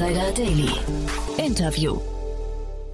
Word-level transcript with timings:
Insider 0.00 0.32
Daily. 0.32 0.70
Interview. 1.36 2.00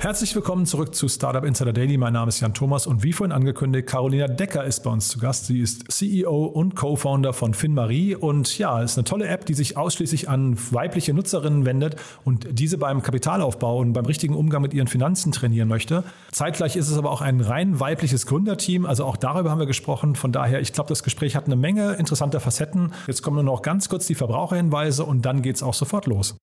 Herzlich 0.01 0.35
willkommen 0.35 0.67
zurück 0.67 0.93
zu 0.93 1.07
Startup 1.07 1.45
Insider 1.45 1.73
Daily. 1.73 1.97
Mein 1.97 2.15
Name 2.15 2.31
ist 2.31 2.41
Jan 2.41 2.53
Thomas 2.53 2.89
und 2.89 3.05
wie 3.05 3.13
vorhin 3.13 3.31
angekündigt, 3.31 3.87
Carolina 3.87 4.27
Decker 4.27 4.65
ist 4.65 4.81
bei 4.81 4.91
uns 4.91 5.07
zu 5.07 5.21
Gast. 5.21 5.47
Sie 5.47 5.61
ist 5.61 5.85
CEO 5.89 6.47
und 6.47 6.75
Co-Founder 6.75 7.33
von 7.33 7.55
FinMarie 7.55 8.17
und 8.17 8.59
ja, 8.59 8.83
ist 8.83 8.99
eine 8.99 9.05
tolle 9.05 9.29
App, 9.29 9.47
die 9.47 9.55
sich 9.55 9.77
ausschließlich 9.77 10.29
an 10.29 10.59
weibliche 10.73 11.15
Nutzerinnen 11.15 11.65
wendet 11.65 11.95
und 12.25 12.49
diese 12.59 12.77
beim 12.77 13.05
Kapitalaufbau 13.05 13.79
und 13.79 13.93
beim 13.93 14.07
richtigen 14.07 14.35
Umgang 14.35 14.63
mit 14.63 14.75
ihren 14.75 14.89
Finanzen 14.89 15.31
trainieren 15.31 15.69
möchte. 15.69 16.03
Zeitgleich 16.33 16.75
ist 16.75 16.91
es 16.91 16.99
aber 16.99 17.13
auch 17.13 17.21
ein 17.21 17.41
rein 17.41 17.79
weibliches 17.79 18.27
Gründerteam, 18.27 18.85
also 18.85 19.05
auch 19.05 19.17
darüber 19.17 19.53
haben 19.53 19.61
wir 19.61 19.67
gesprochen. 19.67 20.17
Von 20.17 20.33
daher, 20.33 20.61
ich 20.61 20.73
glaube, 20.73 20.89
das 20.89 21.05
Gespräch 21.05 21.37
hat 21.37 21.47
eine 21.47 21.55
Menge 21.55 21.93
interessanter 21.93 22.41
Facetten. 22.41 22.93
Jetzt 23.07 23.23
kommen 23.23 23.37
nur 23.37 23.45
noch 23.45 23.63
ganz 23.63 23.89
kurz 23.89 24.09
die 24.09 24.17
Verbraucherhinweise 24.17 25.05
und 25.05 25.25
dann 25.25 25.43
geht 25.43 25.55
es 25.55 25.63
auch 25.63 25.75
sofort 25.75 26.07
los. 26.07 26.37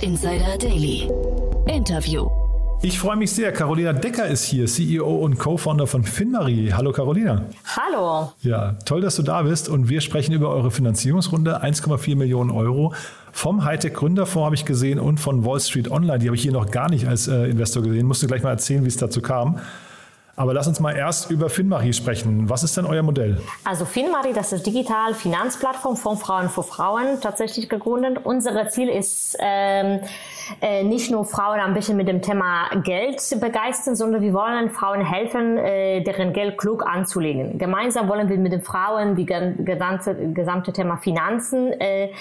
Startup 0.00 0.02
Insider 0.02 0.58
Daily. 0.58 1.10
Interview. 1.66 2.28
Ich 2.82 2.98
freue 2.98 3.16
mich 3.16 3.32
sehr. 3.32 3.52
Carolina 3.52 3.92
Decker 3.92 4.26
ist 4.26 4.44
hier, 4.44 4.66
CEO 4.66 5.06
und 5.06 5.38
Co-Founder 5.38 5.86
von 5.86 6.04
FinMarie. 6.04 6.72
Hallo 6.72 6.92
Carolina. 6.92 7.44
Hallo. 7.76 8.32
Ja, 8.42 8.76
toll, 8.86 9.02
dass 9.02 9.16
du 9.16 9.22
da 9.22 9.42
bist 9.42 9.68
und 9.68 9.88
wir 9.88 10.00
sprechen 10.00 10.32
über 10.32 10.50
eure 10.50 10.70
Finanzierungsrunde, 10.70 11.62
1,4 11.62 12.16
Millionen 12.16 12.50
Euro. 12.50 12.94
Vom 13.32 13.64
Hightech 13.64 13.94
Gründerfonds 13.94 14.46
habe 14.46 14.54
ich 14.54 14.64
gesehen 14.64 14.98
und 14.98 15.20
von 15.20 15.44
Wall 15.44 15.60
Street 15.60 15.90
Online, 15.90 16.18
die 16.18 16.26
habe 16.26 16.36
ich 16.36 16.42
hier 16.42 16.52
noch 16.52 16.70
gar 16.70 16.90
nicht 16.90 17.06
als 17.06 17.28
äh, 17.28 17.44
Investor 17.50 17.82
gesehen. 17.82 18.06
Musst 18.06 18.22
du 18.22 18.26
gleich 18.26 18.42
mal 18.42 18.50
erzählen, 18.50 18.84
wie 18.84 18.88
es 18.88 18.96
dazu 18.96 19.20
kam. 19.20 19.58
Aber 20.40 20.54
lass 20.54 20.66
uns 20.66 20.80
mal 20.80 20.96
erst 20.96 21.30
über 21.30 21.50
FinMarie 21.50 21.92
sprechen. 21.92 22.48
Was 22.48 22.62
ist 22.62 22.74
denn 22.74 22.86
euer 22.86 23.02
Modell? 23.02 23.42
Also 23.62 23.84
FinMarie, 23.84 24.32
das 24.32 24.54
ist 24.54 24.66
digital 24.66 25.12
Finanzplattform 25.12 25.98
von 25.98 26.16
Frauen 26.16 26.48
für 26.48 26.62
Frauen 26.62 27.20
tatsächlich 27.20 27.68
gegründet. 27.68 28.20
Unser 28.24 28.66
Ziel 28.70 28.88
ist 28.88 29.36
ähm, 29.38 30.00
äh, 30.62 30.82
nicht 30.82 31.10
nur 31.10 31.26
Frauen 31.26 31.60
ein 31.60 31.74
bisschen 31.74 31.98
mit 31.98 32.08
dem 32.08 32.22
Thema 32.22 32.70
Geld 32.84 33.20
begeistern, 33.38 33.96
sondern 33.96 34.22
wir 34.22 34.32
wollen 34.32 34.70
Frauen 34.70 35.04
helfen, 35.04 35.58
äh, 35.58 36.02
deren 36.04 36.32
Geld 36.32 36.56
klug 36.56 36.86
anzulegen. 36.86 37.58
Gemeinsam 37.58 38.08
wollen 38.08 38.30
wir 38.30 38.38
mit 38.38 38.52
den 38.52 38.62
Frauen 38.62 39.16
die 39.16 39.26
gesamte, 39.26 40.32
gesamte 40.32 40.72
Thema 40.72 40.96
Finanzen 40.96 41.70
äh, 41.78 42.12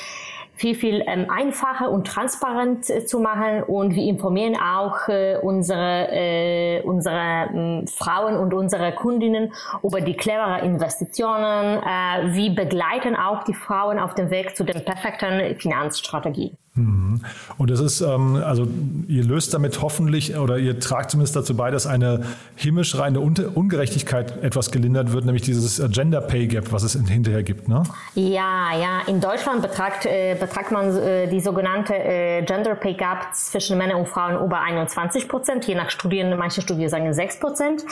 viel, 0.60 0.76
viel 0.76 1.04
ähm, 1.08 1.28
einfacher 1.30 1.90
und 1.90 2.06
transparent 2.06 2.90
äh, 2.90 3.06
zu 3.06 3.20
machen 3.20 3.64
und 3.64 3.96
wir 3.96 4.04
informieren 4.04 4.58
auch 4.58 5.08
äh, 5.08 5.38
unsere, 5.42 6.10
äh, 6.12 6.82
unsere 6.82 7.16
äh, 7.16 7.88
Frauen 7.88 8.36
und 8.36 8.54
unsere 8.54 8.92
Kundinnen 8.92 9.54
über 9.82 10.02
die 10.02 10.16
cleveren 10.16 10.66
Investitionen. 10.66 11.82
Äh, 11.82 12.36
wir 12.36 12.54
begleiten 12.54 13.16
auch 13.16 13.44
die 13.46 13.54
Frauen 13.54 14.00
auf 14.00 14.16
dem 14.16 14.30
Weg 14.32 14.58
zu 14.58 14.66
den 14.66 14.84
perfekten 14.84 15.56
Finanzstrategien. 15.56 16.58
Mhm. 16.76 17.22
Und 17.58 17.72
das 17.72 17.80
ist, 17.80 18.02
ähm, 18.02 18.42
also 18.44 18.68
ihr 19.08 19.24
löst 19.24 19.54
damit 19.54 19.82
hoffentlich 19.82 20.38
oder 20.38 20.58
ihr 20.58 20.80
tragt 20.80 21.12
zumindest 21.12 21.36
dazu 21.36 21.56
bei, 21.56 21.72
dass 21.72 21.88
eine 21.88 22.24
himmelschreiende 22.56 23.20
Ungerechtigkeit 23.20 24.44
etwas 24.44 24.72
gelindert 24.72 25.12
wird, 25.12 25.26
nämlich 25.26 25.42
dieses 25.44 25.82
Gender 25.92 26.22
Pay 26.22 26.48
Gap, 26.48 26.72
was 26.72 26.84
es 26.84 26.94
hinterher 26.94 27.44
gibt, 27.44 27.68
ne? 27.68 27.84
Ja, 28.16 28.72
ja. 28.80 29.02
In 29.08 29.20
Deutschland 29.20 29.62
betragt, 29.62 30.06
äh, 30.06 30.36
betragt 30.40 30.72
man 30.72 30.96
äh, 30.96 31.28
die 31.28 31.42
sogenannte 31.42 31.96
äh, 31.96 32.44
Gender 32.44 32.76
Pay 32.76 32.94
Gap 32.94 33.34
zwischen 33.34 33.78
Männern 33.78 34.00
und 34.02 34.08
Frauen 34.08 34.44
über 34.44 34.62
21 34.62 35.28
Prozent, 35.28 35.66
je 35.66 35.76
nach 35.76 35.90
Studien, 35.90 36.36
manche 36.38 36.62
Studien 36.62 36.90
sagen 36.90 37.12
6 37.12 37.40
Prozent. 37.40 37.86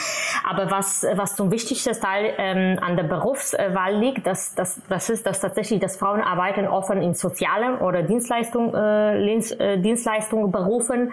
Aber 0.48 0.70
was, 0.70 1.04
was 1.14 1.36
zum 1.36 1.50
wichtigsten 1.50 1.98
Teil 2.00 2.32
ähm, 2.38 2.78
an 2.80 2.96
der 2.96 3.04
Berufswahl 3.04 3.96
liegt, 3.96 4.26
das, 4.26 4.54
das, 4.54 4.80
das 4.88 5.10
ist, 5.10 5.26
dass 5.26 5.40
tatsächlich, 5.40 5.80
dass 5.80 5.96
Frauen 5.96 6.20
arbeiten 6.20 6.66
offen 6.66 7.02
in 7.02 7.14
sozialen 7.14 7.78
oder 7.78 8.02
Dienstleistungen 8.02 8.67
äh, 8.74 9.18
äh, 9.18 9.78
Dienstleistungen 9.78 10.50
berufen 10.50 11.12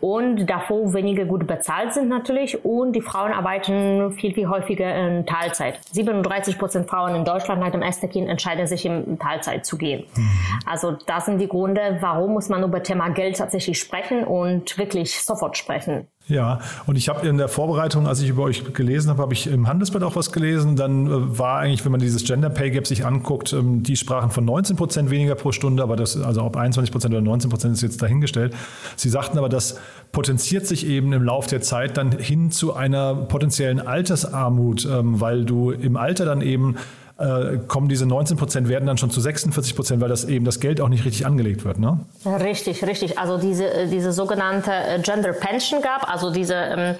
und 0.00 0.46
davor 0.46 0.92
weniger 0.94 1.24
gut 1.24 1.46
bezahlt 1.46 1.92
sind 1.92 2.08
natürlich 2.08 2.64
und 2.64 2.92
die 2.92 3.00
Frauen 3.00 3.32
arbeiten 3.32 4.12
viel, 4.12 4.34
viel 4.34 4.48
häufiger 4.48 4.94
in 4.94 5.26
Teilzeit. 5.26 5.80
37 5.92 6.58
Prozent 6.58 6.88
Frauen 6.88 7.14
in 7.14 7.24
Deutschland 7.24 7.60
nach 7.60 7.70
dem 7.70 7.82
ersten 7.82 8.08
Kind 8.08 8.28
entscheiden 8.28 8.66
sich 8.66 8.84
in 8.86 9.18
Teilzeit 9.18 9.66
zu 9.66 9.76
gehen. 9.76 10.04
Mhm. 10.16 10.28
Also 10.66 10.96
das 11.06 11.26
sind 11.26 11.38
die 11.38 11.48
Gründe, 11.48 11.98
warum 12.00 12.32
muss 12.32 12.48
man 12.48 12.62
über 12.62 12.82
Thema 12.82 13.08
Geld 13.10 13.36
tatsächlich 13.38 13.78
sprechen 13.78 14.24
und 14.24 14.78
wirklich 14.78 15.20
sofort 15.22 15.56
sprechen. 15.56 16.06
Ja, 16.30 16.60
und 16.86 16.96
ich 16.96 17.08
habe 17.08 17.26
in 17.26 17.38
der 17.38 17.48
Vorbereitung, 17.48 18.06
als 18.06 18.22
ich 18.22 18.28
über 18.28 18.44
euch 18.44 18.72
gelesen 18.72 19.10
habe, 19.10 19.20
habe 19.20 19.32
ich 19.32 19.48
im 19.48 19.66
Handelsblatt 19.66 20.04
auch 20.04 20.16
was 20.16 20.30
gelesen. 20.32 20.76
Dann 20.76 21.06
äh, 21.06 21.38
war 21.38 21.58
eigentlich, 21.58 21.84
wenn 21.84 21.92
man 21.92 22.00
dieses 22.00 22.24
Gender 22.24 22.48
Pay 22.48 22.70
Gap 22.70 22.86
sich 22.86 23.04
anguckt, 23.04 23.52
ähm, 23.52 23.82
die 23.82 23.96
sprachen 23.96 24.30
von 24.30 24.44
19 24.44 24.76
Prozent 24.76 25.10
weniger 25.10 25.34
pro 25.34 25.52
Stunde, 25.52 25.82
aber 25.82 25.96
das, 25.96 26.16
also 26.20 26.42
ob 26.42 26.56
21 26.56 26.92
Prozent 26.92 27.12
oder 27.12 27.22
19 27.22 27.50
Prozent 27.50 27.74
ist 27.74 27.82
jetzt 27.82 28.00
dahingestellt. 28.00 28.54
Sie 28.96 29.08
sagten 29.08 29.38
aber, 29.38 29.48
das 29.48 29.78
potenziert 30.12 30.66
sich 30.66 30.86
eben 30.86 31.12
im 31.12 31.24
Laufe 31.24 31.50
der 31.50 31.60
Zeit 31.60 31.96
dann 31.96 32.12
hin 32.12 32.50
zu 32.50 32.74
einer 32.74 33.14
potenziellen 33.14 33.80
Altersarmut, 33.80 34.86
ähm, 34.90 35.20
weil 35.20 35.44
du 35.44 35.72
im 35.72 35.96
Alter 35.96 36.24
dann 36.24 36.40
eben 36.40 36.76
äh, 37.20 37.58
kommen 37.68 37.88
diese 37.88 38.06
19 38.06 38.36
Prozent 38.36 38.68
werden 38.68 38.86
dann 38.86 38.96
schon 38.96 39.10
zu 39.10 39.20
46 39.20 39.76
Prozent, 39.76 40.00
weil 40.00 40.08
das 40.08 40.24
eben 40.24 40.44
das 40.44 40.58
Geld 40.58 40.80
auch 40.80 40.88
nicht 40.88 41.04
richtig 41.04 41.26
angelegt 41.26 41.64
wird, 41.64 41.78
ne? 41.78 42.00
Richtig, 42.24 42.84
richtig. 42.84 43.18
Also 43.18 43.36
diese, 43.36 43.70
äh, 43.70 43.88
diese 43.88 44.12
sogenannte 44.12 44.72
äh, 44.72 45.00
Gender 45.00 45.32
Pension 45.32 45.82
gab, 45.82 46.10
also 46.10 46.32
diese 46.32 46.54
ähm, 46.54 46.94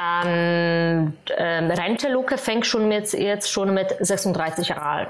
ähm, 0.00 1.12
ähm, 1.36 1.70
Renteluke 1.70 2.38
fängt 2.38 2.66
schon 2.66 2.88
mit, 2.88 3.12
jetzt 3.12 3.50
schon 3.50 3.74
mit 3.74 3.94
36 4.00 4.68
Jahren 4.68 4.82
alt. 4.82 5.08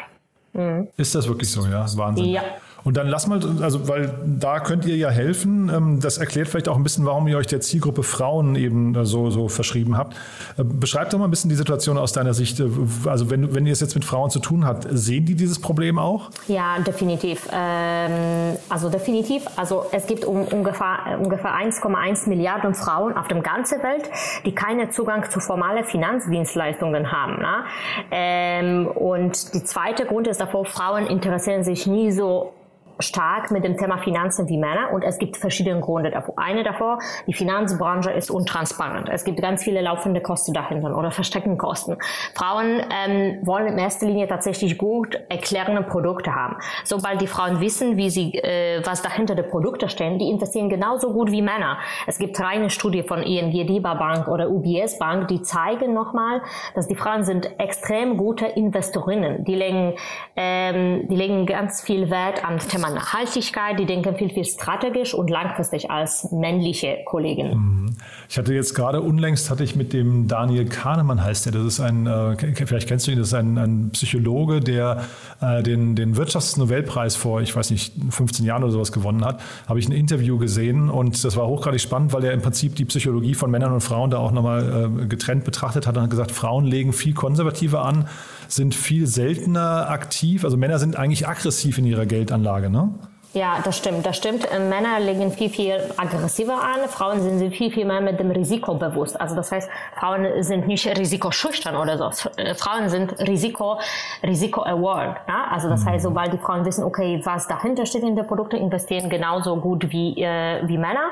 Mhm. 0.54 0.88
Ist 0.96 1.14
das 1.14 1.28
wirklich 1.28 1.50
so, 1.50 1.64
ja? 1.66 1.86
Wahnsinn. 1.96 2.26
Ja. 2.26 2.42
Und 2.84 2.96
dann 2.96 3.08
lass 3.08 3.26
mal, 3.26 3.40
also 3.60 3.88
weil 3.88 4.14
da 4.24 4.60
könnt 4.60 4.86
ihr 4.86 4.96
ja 4.96 5.10
helfen. 5.10 5.70
Ähm, 5.74 6.00
das 6.00 6.18
erklärt 6.18 6.48
vielleicht 6.48 6.68
auch 6.68 6.76
ein 6.76 6.82
bisschen, 6.82 7.04
warum 7.04 7.26
ihr 7.28 7.36
euch 7.36 7.46
der 7.46 7.60
Zielgruppe 7.60 8.02
Frauen 8.02 8.54
eben 8.54 8.94
äh, 8.94 9.04
so, 9.04 9.30
so 9.30 9.48
verschrieben 9.48 9.96
habt. 9.96 10.14
Äh, 10.56 10.64
beschreibt 10.64 11.12
doch 11.12 11.18
mal 11.18 11.26
ein 11.26 11.30
bisschen 11.30 11.50
die 11.50 11.56
Situation 11.56 11.98
aus 11.98 12.12
deiner 12.12 12.34
Sicht. 12.34 12.60
Äh, 12.60 12.68
also 13.06 13.30
wenn, 13.30 13.54
wenn 13.54 13.66
ihr 13.66 13.72
es 13.72 13.80
jetzt 13.80 13.94
mit 13.94 14.04
Frauen 14.04 14.30
zu 14.30 14.38
tun 14.38 14.64
habt, 14.64 14.86
sehen 14.90 15.24
die 15.24 15.34
dieses 15.34 15.60
Problem 15.60 15.98
auch? 15.98 16.30
Ja, 16.46 16.78
definitiv. 16.78 17.48
Ähm, 17.52 18.56
also 18.68 18.88
definitiv. 18.88 19.44
Also 19.56 19.86
es 19.92 20.06
gibt 20.06 20.24
ungefähr, 20.24 21.18
ungefähr 21.20 21.54
1,1 21.54 22.28
Milliarden 22.28 22.74
Frauen 22.74 23.16
auf 23.16 23.28
der 23.28 23.40
ganzen 23.40 23.82
Welt, 23.82 24.08
die 24.44 24.54
keinen 24.54 24.92
Zugang 24.92 25.28
zu 25.30 25.40
formalen 25.40 25.84
Finanzdienstleistungen 25.84 27.10
haben. 27.10 27.38
Ne? 27.38 27.64
Ähm, 28.10 28.86
und 28.86 29.54
die 29.54 29.64
zweite 29.64 30.06
Grund 30.06 30.28
ist 30.28 30.40
davor, 30.40 30.64
Frauen 30.64 31.06
interessieren 31.06 31.64
sich 31.64 31.86
nie 31.86 32.12
so 32.12 32.52
stark 33.00 33.50
mit 33.50 33.64
dem 33.64 33.76
Thema 33.76 33.98
Finanzen 33.98 34.48
wie 34.48 34.58
Männer 34.58 34.92
und 34.92 35.02
es 35.02 35.18
gibt 35.18 35.36
verschiedene 35.36 35.80
Gründe 35.80 36.10
davor. 36.10 36.34
Eine 36.36 36.62
davor, 36.62 36.98
die 37.26 37.32
Finanzbranche 37.32 38.10
ist 38.10 38.30
untransparent. 38.30 39.08
Es 39.08 39.24
gibt 39.24 39.40
ganz 39.40 39.62
viele 39.62 39.80
laufende 39.80 40.20
Kosten 40.20 40.52
dahinter 40.52 40.96
oder 40.96 41.10
versteckten 41.10 41.58
Kosten. 41.58 41.96
Frauen 42.34 42.82
ähm, 42.90 43.38
wollen 43.42 43.66
in 43.68 43.78
erster 43.78 44.06
Linie 44.06 44.26
tatsächlich 44.26 44.78
gut 44.78 45.18
erklärende 45.28 45.82
Produkte 45.82 46.34
haben. 46.34 46.56
Sobald 46.84 47.20
die 47.20 47.26
Frauen 47.26 47.60
wissen, 47.60 47.96
wie 47.96 48.10
sie, 48.10 48.34
äh, 48.34 48.82
was 48.84 49.02
dahinter 49.02 49.34
der 49.34 49.44
Produkte 49.44 49.88
stehen, 49.88 50.18
die 50.18 50.28
investieren 50.28 50.68
genauso 50.68 51.12
gut 51.12 51.30
wie 51.30 51.42
Männer. 51.42 51.78
Es 52.06 52.18
gibt 52.18 52.38
reine 52.40 52.70
Studie 52.70 53.02
von 53.02 53.22
ING 53.22 53.50
DIBA 53.50 53.94
Bank 53.94 54.28
oder 54.28 54.50
UBS 54.50 54.98
Bank, 54.98 55.28
die 55.28 55.42
zeigen 55.42 55.94
nochmal, 55.94 56.42
dass 56.74 56.88
die 56.88 56.96
Frauen 56.96 57.24
sind 57.24 57.58
extrem 57.60 58.16
gute 58.16 58.46
Investorinnen. 58.46 59.44
Die 59.44 59.54
legen, 59.54 59.94
ähm, 60.36 61.06
die 61.08 61.16
legen 61.16 61.46
ganz 61.46 61.80
viel 61.80 62.10
Wert 62.10 62.44
an 62.44 62.58
Thema 62.58 62.87
Thema 62.88 63.00
Nachhaltigkeit, 63.00 63.78
die 63.78 63.86
denken 63.86 64.16
viel, 64.16 64.30
viel 64.30 64.44
strategisch 64.44 65.14
und 65.14 65.30
langfristig 65.30 65.90
als 65.90 66.30
männliche 66.32 66.98
Kollegen. 67.04 67.48
Mhm. 67.48 67.96
Ich 68.28 68.36
hatte 68.38 68.54
jetzt 68.54 68.74
gerade 68.74 69.00
unlängst, 69.00 69.50
hatte 69.50 69.64
ich 69.64 69.74
mit 69.74 69.92
dem 69.92 70.28
Daniel 70.28 70.66
Kahnemann 70.66 71.22
heißt 71.22 71.46
der, 71.46 71.52
das 71.52 71.64
ist 71.64 71.80
ein, 71.80 72.06
äh, 72.06 72.36
vielleicht 72.66 72.88
kennst 72.88 73.06
du 73.06 73.10
ihn, 73.10 73.18
das 73.18 73.28
ist 73.28 73.34
ein, 73.34 73.56
ein 73.58 73.90
Psychologe, 73.92 74.60
der 74.60 75.04
äh, 75.40 75.62
den, 75.62 75.96
den 75.96 76.16
Wirtschaftsnobelpreis 76.16 77.16
vor, 77.16 77.40
ich 77.40 77.54
weiß 77.54 77.70
nicht, 77.70 77.94
15 78.10 78.44
Jahren 78.44 78.62
oder 78.62 78.72
sowas 78.72 78.92
gewonnen 78.92 79.24
hat, 79.24 79.40
habe 79.66 79.78
ich 79.78 79.88
ein 79.88 79.92
Interview 79.92 80.38
gesehen 80.38 80.90
und 80.90 81.24
das 81.24 81.36
war 81.36 81.46
hochgradig 81.46 81.80
spannend, 81.80 82.12
weil 82.12 82.24
er 82.24 82.32
im 82.32 82.42
Prinzip 82.42 82.76
die 82.76 82.84
Psychologie 82.84 83.34
von 83.34 83.50
Männern 83.50 83.72
und 83.72 83.80
Frauen 83.80 84.10
da 84.10 84.18
auch 84.18 84.32
nochmal 84.32 85.00
äh, 85.02 85.06
getrennt 85.06 85.44
betrachtet 85.44 85.86
hat 85.86 85.96
und 85.96 86.02
hat 86.02 86.10
gesagt, 86.10 86.32
Frauen 86.32 86.64
legen 86.64 86.92
viel 86.92 87.14
konservativer 87.14 87.84
an, 87.84 88.08
sind 88.48 88.74
viel 88.74 89.06
seltener 89.06 89.90
aktiv, 89.90 90.44
also 90.44 90.56
Männer 90.56 90.78
sind 90.78 90.96
eigentlich 90.96 91.28
aggressiv 91.28 91.78
in 91.78 91.84
ihrer 91.84 92.06
Geldanlage, 92.06 92.70
ne? 92.70 92.94
Ja, 93.34 93.58
das 93.62 93.76
stimmt, 93.76 94.06
das 94.06 94.16
stimmt. 94.16 94.50
Äh, 94.50 94.58
Männer 94.58 94.98
legen 95.00 95.30
viel, 95.30 95.50
viel 95.50 95.78
aggressiver 95.98 96.54
an. 96.54 96.88
Frauen 96.88 97.20
sind 97.20 97.54
viel, 97.54 97.70
viel 97.70 97.84
mehr 97.84 98.00
mit 98.00 98.18
dem 98.18 98.30
Risiko 98.30 98.74
bewusst. 98.74 99.20
Also 99.20 99.36
das 99.36 99.52
heißt, 99.52 99.68
Frauen 99.96 100.42
sind 100.42 100.66
nicht 100.66 100.86
risikoschüchtern 100.86 101.76
oder 101.76 101.98
so. 101.98 102.30
Äh, 102.36 102.54
Frauen 102.54 102.88
sind 102.88 103.12
Risiko, 103.20 103.78
Risiko-aware. 104.22 105.16
Ja? 105.28 105.44
Also 105.50 105.68
das 105.68 105.84
heißt, 105.84 106.04
sobald 106.04 106.32
die 106.32 106.38
Frauen 106.38 106.64
wissen, 106.64 106.82
okay, 106.84 107.20
was 107.24 107.46
dahinter 107.46 107.84
steht 107.84 108.02
in 108.02 108.16
der 108.16 108.22
Produkte, 108.22 108.56
investieren 108.56 109.10
genauso 109.10 109.56
gut 109.56 109.92
wie, 109.92 110.22
äh, 110.22 110.66
wie 110.66 110.78
Männer. 110.78 111.10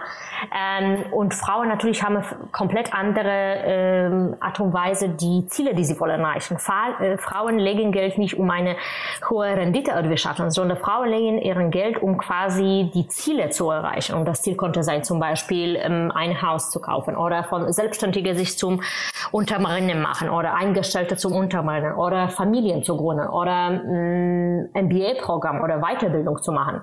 Ähm, 0.57 1.13
und 1.13 1.35
Frauen 1.35 1.69
natürlich 1.69 2.03
haben 2.03 2.25
komplett 2.51 2.95
andere 2.95 3.29
ähm, 3.29 4.37
Art 4.41 4.59
und 4.59 4.73
Weise, 4.73 5.11
die 5.11 5.47
Ziele, 5.49 5.75
die 5.75 5.85
sie 5.85 6.01
wollen 6.01 6.21
erreichen. 6.21 6.57
Äh, 6.99 7.19
Frauen 7.19 7.59
legen 7.59 7.93
Geld 7.93 8.17
nicht 8.17 8.39
um 8.39 8.49
eine 8.49 8.77
hohe 9.29 9.49
Rendite 9.49 9.91
erwirtschaften, 9.91 10.51
sondern 10.51 10.79
Frauen 10.79 11.11
legen 11.11 11.39
ihren 11.43 11.71
Geld 11.71 12.03
um 12.06 12.06
quasi 12.15 12.91
die 12.95 13.09
Ziele 13.09 13.51
zu 13.51 13.71
erreichen. 13.71 14.15
Und 14.15 14.27
das 14.27 14.43
Ziel 14.43 14.55
konnte 14.55 14.83
sein, 14.83 15.03
zum 15.03 15.19
Beispiel 15.19 15.77
ähm, 15.77 16.13
ein 16.15 16.41
Haus 16.41 16.71
zu 16.71 16.81
kaufen 16.81 17.17
oder 17.17 17.45
von 17.45 17.73
Selbstständigen 17.73 18.37
sich 18.37 18.57
zum 18.57 18.83
Untermarinen 19.33 20.01
machen 20.01 20.31
oder 20.31 20.55
Eingestellte 20.55 21.17
zum 21.17 21.33
Untermarinen 21.33 21.95
oder 21.95 22.29
Familien 22.29 22.85
zu 22.85 22.97
gründen 22.97 23.27
oder 23.29 23.71
MBA-Programm 23.71 25.61
oder 25.63 25.81
Weiterbildung 25.81 26.41
zu 26.43 26.53
machen. 26.53 26.83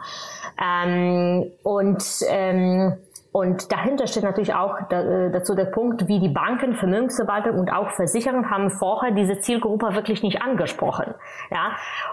Ähm, 0.62 1.52
und 1.64 2.04
ähm, 2.28 2.98
und 3.34 3.72
dahinter 3.72 4.06
steht 4.06 4.22
natürlich 4.22 4.54
auch 4.54 4.80
äh, 4.92 5.32
dazu 5.32 5.56
der 5.56 5.66
Punkt, 5.66 6.08
wie 6.08 6.20
die 6.20 6.30
Banken, 6.30 6.76
Vermögensverwaltung 6.76 7.58
und 7.58 7.74
auch 7.74 7.90
Versicherungen 7.90 8.52
haben 8.52 8.70
vorher 8.70 9.10
diese 9.10 9.40
Zielgruppe 9.40 9.96
wirklich 9.96 10.22
nicht 10.22 10.44
angesprochen. 10.44 11.16
Ja, 11.50 11.72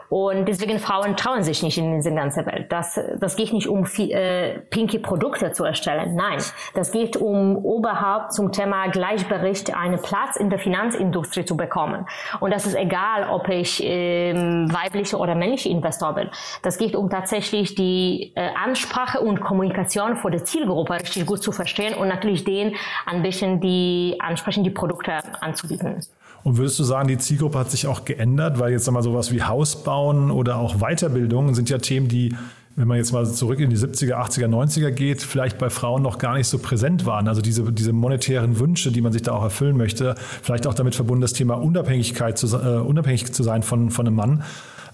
und 0.09 0.49
deswegen 0.49 0.79
Frauen 0.79 1.17
trauen 1.17 1.43
sich 1.43 1.63
nicht 1.63 1.77
in 1.77 1.95
diese 1.97 2.15
ganze 2.15 2.47
Welt. 2.47 2.73
Das, 2.73 2.99
das 3.19 3.37
geht 3.37 3.53
nicht 3.53 3.69
um 3.69 3.85
äh, 3.99 4.61
pinky 4.71 4.99
Produkte 4.99 5.53
zu 5.53 5.65
erstellen. 5.65 6.17
Nein, 6.17 6.39
das 6.73 6.91
geht 6.91 7.19
um 7.19 7.59
überhaupt 7.59 8.33
zum 8.33 8.51
Thema 8.51 8.87
Gleichbericht 8.89 9.77
einen 9.77 10.01
Platz 10.01 10.37
in 10.37 10.49
der 10.49 10.59
Finanzindustrie 10.59 11.45
zu 11.45 11.55
bekommen. 11.55 12.07
Und 12.41 12.55
das 12.55 12.65
ist 12.65 12.77
egal, 12.77 13.29
ob 13.29 13.47
ich 13.51 13.83
ähm, 13.85 14.73
weibliche 14.73 15.19
oder 15.19 15.35
männliche 15.35 15.69
Investor 15.69 16.15
bin. 16.15 16.31
Das 16.63 16.79
geht 16.79 16.97
um 16.97 17.11
tatsächlich 17.11 17.75
die 17.75 18.33
äh, 18.37 18.49
Ansprache 18.55 19.21
und 19.21 19.43
Kommunikation 19.43 20.17
vor 20.17 20.31
der 20.31 20.45
Zielgruppe 20.45 21.10
richtig 21.11 21.27
gut 21.27 21.43
zu 21.43 21.53
verstehen 21.53 21.95
und 21.95 22.09
natürlich 22.09 22.45
denen 22.45 22.75
ein 23.07 23.23
bisschen 23.23 23.61
die 23.61 24.17
ansprechend 24.19 24.67
die 24.67 24.71
Produkte 24.71 25.13
anzubieten. 25.41 25.97
Und 26.43 26.57
würdest 26.57 26.79
du 26.79 26.85
sagen, 26.85 27.09
die 27.09 27.19
Zielgruppe 27.19 27.59
hat 27.59 27.71
sich 27.71 27.87
auch 27.87 28.05
geändert, 28.07 28.59
weil 28.59 28.73
jetzt 28.73 28.91
mal 28.91 29.03
sowas 29.03 29.31
wie 29.31 29.43
Haus 29.43 29.85
bauen 29.85 30.31
oder 30.31 30.57
auch 30.57 30.77
Weiterbildung 30.77 31.55
sind 31.55 31.69
ja 31.69 31.79
Themen, 31.79 32.09
die 32.09 32.35
wenn 32.77 32.89
man 32.89 32.97
jetzt 32.97 33.13
mal 33.13 33.27
zurück 33.27 33.61
in 33.61 33.69
die 33.69 33.77
70er, 33.77 34.15
80er, 34.15 34.47
90er 34.47 34.91
geht, 34.91 35.23
vielleicht 35.23 35.59
bei 35.59 35.71
Frauen 35.71 36.03
noch 36.03 36.19
gar 36.19 36.37
nicht 36.37 36.47
so 36.47 36.59
präsent 36.59 37.05
waren. 37.05 37.29
Also 37.29 37.43
diese, 37.43 37.71
diese 37.73 37.93
monetären 37.93 38.59
Wünsche, 38.59 38.93
die 38.93 39.03
man 39.03 39.13
sich 39.13 39.23
da 39.23 39.33
auch 39.33 39.43
erfüllen 39.43 39.77
möchte, 39.77 40.15
vielleicht 40.43 40.67
auch 40.67 40.75
damit 40.75 40.95
verbunden 40.95 41.21
das 41.21 41.33
Thema 41.33 41.55
Unabhängigkeit 41.55 42.39
zu, 42.39 42.47
äh, 42.57 42.79
unabhängig 42.79 43.33
zu 43.33 43.43
sein 43.43 43.63
von, 43.63 43.91
von 43.91 44.07
einem 44.07 44.17
Mann. 44.17 44.45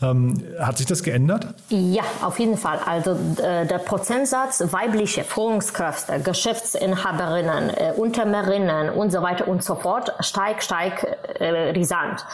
Ähm, 0.02 0.43
hat 0.60 0.78
sich 0.78 0.87
das 0.87 1.02
geändert? 1.02 1.46
Ja, 1.70 2.02
auf 2.22 2.38
jeden 2.38 2.56
Fall. 2.56 2.78
Also 2.84 3.12
äh, 3.12 3.66
der 3.66 3.78
Prozentsatz 3.78 4.62
weibliche 4.72 5.25
Führungskräfte, 5.25 6.20
Geschäftsinhaberinnen, 6.20 7.70
äh, 7.70 7.93
Unternehmerinnen 7.96 8.90
und 8.90 9.10
so 9.10 9.22
weiter 9.22 9.48
und 9.48 9.62
so 9.62 9.75
fort 9.75 10.12
steigt, 10.20 10.62
steigt 10.62 11.04
äh, 11.40 11.70
risant. 11.70 12.25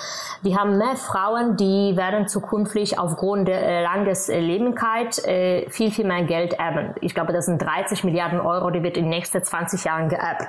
Wir 0.43 0.56
haben 0.56 0.76
mehr 0.76 0.97
Frauen, 0.97 1.56
die 1.56 1.97
werden 1.97 2.26
zukünftig 2.26 2.99
aufgrund 2.99 3.47
der 3.47 3.62
äh, 3.62 3.82
Landeslebigkeit 3.85 5.25
äh, 5.25 5.70
viel, 5.70 5.93
viel 5.93 6.05
mehr 6.05 6.25
Geld 6.25 6.55
erben. 6.55 6.94
Ich 7.00 7.14
glaube, 7.14 7.32
das 7.32 7.47
sind 7.47 7.62
30 7.62 8.03
Milliarden 8.03 8.41
Euro, 8.41 8.70
die 8.70 8.82
wird 8.82 8.97
in 8.97 9.05
den 9.05 9.11
nächsten 9.11 9.43
20 9.43 9.85
Jahren 9.85 10.09
geerbt. 10.09 10.49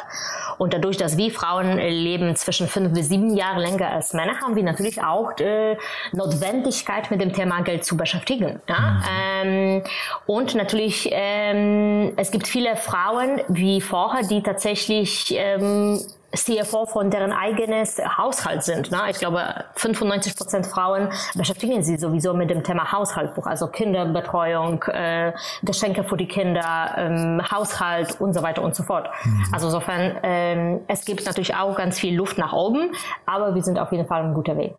Und 0.58 0.74
dadurch, 0.74 0.98
dass 0.98 1.18
wir 1.18 1.32
Frauen 1.32 1.78
äh, 1.78 1.90
leben 1.90 2.36
zwischen 2.36 2.68
fünf 2.68 2.94
bis 2.94 3.10
sieben 3.10 3.36
Jahre 3.36 3.62
länger 3.62 3.90
als 3.90 4.14
Männer, 4.14 4.42
haben 4.42 4.56
wir 4.56 4.64
natürlich 4.64 5.04
auch 5.04 5.38
äh, 5.40 5.78
Notwendigkeit, 6.12 7.03
Zeit 7.04 7.12
mit 7.12 7.22
dem 7.22 7.34
Thema 7.34 7.62
Geld 7.62 7.86
zu 7.86 7.98
beschäftigen. 7.98 8.62
Ja? 8.68 8.80
Mhm. 8.80 9.04
Ähm, 9.44 9.84
und 10.26 10.56
natürlich, 10.56 11.10
ähm, 11.12 12.14
es 12.18 12.32
gibt 12.32 12.48
viele 12.48 12.76
Frauen 12.76 13.42
wie 13.48 13.82
vorher, 13.82 14.24
die 14.28 14.42
tatsächlich 14.42 15.34
ähm, 15.38 16.00
CFO 16.36 16.88
von 16.88 17.12
deren 17.12 17.32
eigenes 17.32 18.02
Haushalt 18.18 18.64
sind. 18.64 18.90
Ne? 18.90 19.02
Ich 19.10 19.20
glaube, 19.20 19.66
95 19.76 20.36
Prozent 20.36 20.66
Frauen 20.66 21.10
beschäftigen 21.36 21.84
sich 21.84 22.00
sowieso 22.00 22.34
mit 22.34 22.50
dem 22.50 22.64
Thema 22.64 22.92
Haushaltbuch, 22.92 23.46
also 23.46 23.68
Kinderbetreuung, 23.68 24.82
äh, 24.84 25.34
Geschenke 25.62 26.04
für 26.04 26.18
die 26.18 26.28
Kinder, 26.28 26.96
ähm, 26.98 27.42
Haushalt 27.52 28.20
und 28.20 28.34
so 28.34 28.42
weiter 28.42 28.64
und 28.64 28.74
so 28.74 28.82
fort. 28.82 29.10
Mhm. 29.24 29.46
Also 29.52 29.68
insofern, 29.68 30.18
ähm, 30.24 30.80
es 30.88 31.06
gibt 31.06 31.24
natürlich 31.26 31.56
auch 31.56 31.76
ganz 31.78 32.00
viel 32.00 32.16
Luft 32.16 32.40
nach 32.40 32.54
oben, 32.54 32.92
aber 33.28 33.54
wir 33.54 33.62
sind 33.62 33.78
auf 33.78 33.92
jeden 33.92 34.08
Fall 34.08 34.24
ein 34.24 34.34
guter 34.34 34.58
Weg. 34.58 34.74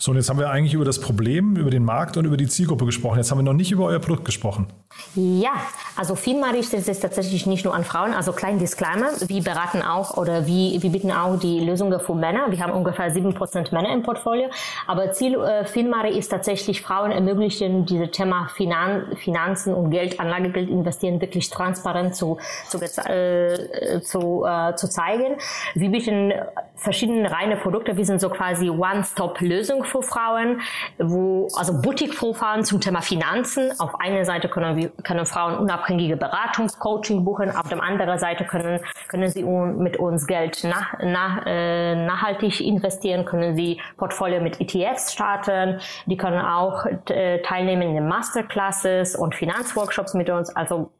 So, 0.00 0.12
und 0.12 0.16
jetzt 0.16 0.30
haben 0.30 0.38
wir 0.38 0.48
eigentlich 0.48 0.74
über 0.74 0.84
das 0.84 1.00
Problem, 1.00 1.56
über 1.56 1.72
den 1.72 1.84
Markt 1.84 2.16
und 2.16 2.24
über 2.24 2.36
die 2.36 2.46
Zielgruppe 2.46 2.84
gesprochen. 2.84 3.16
Jetzt 3.16 3.32
haben 3.32 3.38
wir 3.38 3.42
noch 3.42 3.52
nicht 3.52 3.72
über 3.72 3.86
euer 3.86 3.98
Produkt 3.98 4.24
gesprochen. 4.24 4.68
Ja, 5.16 5.50
also 5.96 6.14
Filma 6.14 6.50
richtet 6.50 6.84
sich 6.84 7.00
tatsächlich 7.00 7.46
nicht 7.46 7.64
nur 7.64 7.74
an 7.74 7.82
Frauen. 7.82 8.14
Also 8.14 8.32
klein 8.32 8.60
Disclaimer, 8.60 9.08
wir 9.26 9.42
beraten 9.42 9.82
auch 9.82 10.16
oder 10.16 10.46
wir, 10.46 10.80
wir 10.80 10.90
bieten 10.90 11.10
auch 11.10 11.36
die 11.36 11.58
Lösungen 11.58 11.98
für 11.98 12.14
Männer. 12.14 12.46
Wir 12.50 12.60
haben 12.60 12.72
ungefähr 12.74 13.12
7% 13.12 13.74
Männer 13.74 13.92
im 13.92 14.04
Portfolio. 14.04 14.48
Aber 14.86 15.10
Ziel 15.10 15.34
äh, 15.34 15.64
Filmari 15.64 16.16
ist 16.16 16.28
tatsächlich 16.28 16.80
Frauen 16.80 17.10
ermöglichen, 17.10 17.84
dieses 17.84 18.12
Thema 18.12 18.48
Finan 18.54 19.16
Finanzen 19.16 19.74
und 19.74 19.90
Geld, 19.90 20.20
Anlagegeld 20.20 20.70
investieren 20.70 21.20
wirklich 21.20 21.50
transparent 21.50 22.14
zu, 22.14 22.38
zu, 22.68 22.78
äh, 22.78 24.00
zu, 24.02 24.44
äh, 24.46 24.76
zu 24.76 24.88
zeigen. 24.88 25.38
Wir 25.74 25.90
bieten 25.90 26.32
verschiedene 26.76 27.30
reine 27.32 27.56
Produkte. 27.56 27.96
Wir 27.96 28.06
sind 28.06 28.20
so 28.20 28.30
quasi 28.30 28.70
One-Stop-Lösung 28.70 29.87
für 29.88 30.02
Frauen, 30.02 30.60
wo, 30.98 31.48
also 31.56 31.80
Boutique 31.80 32.14
für 32.14 32.34
Frauen 32.34 32.64
zum 32.64 32.80
Thema 32.80 33.02
Finanzen. 33.02 33.72
Auf 33.78 34.00
einer 34.00 34.24
Seite 34.24 34.48
können 34.48 34.76
wir, 34.76 34.90
können 35.02 35.26
Frauen 35.26 35.58
unabhängige 35.58 36.16
Beratungscoaching 36.16 37.24
buchen. 37.24 37.54
Auf 37.54 37.68
der 37.68 37.82
anderen 37.82 38.18
Seite 38.18 38.44
können, 38.44 38.80
können 39.08 39.28
sie 39.28 39.42
mit 39.42 39.96
uns 39.96 40.26
Geld 40.26 40.64
nach, 40.64 40.98
nach, 41.02 41.42
äh, 41.46 41.94
nachhaltig 41.94 42.60
investieren, 42.60 43.24
können 43.24 43.56
sie 43.56 43.80
Portfolio 43.96 44.40
mit 44.40 44.60
ETFs 44.60 45.12
starten. 45.12 45.80
Die 46.06 46.16
können 46.16 46.40
auch 46.40 46.86
äh, 47.08 47.40
teilnehmen 47.42 47.82
in 47.82 47.94
den 47.94 48.08
Masterclasses 48.08 49.16
und 49.16 49.34
Finanzworkshops 49.34 50.14
mit 50.14 50.30
uns. 50.30 50.54
Also 50.54 50.90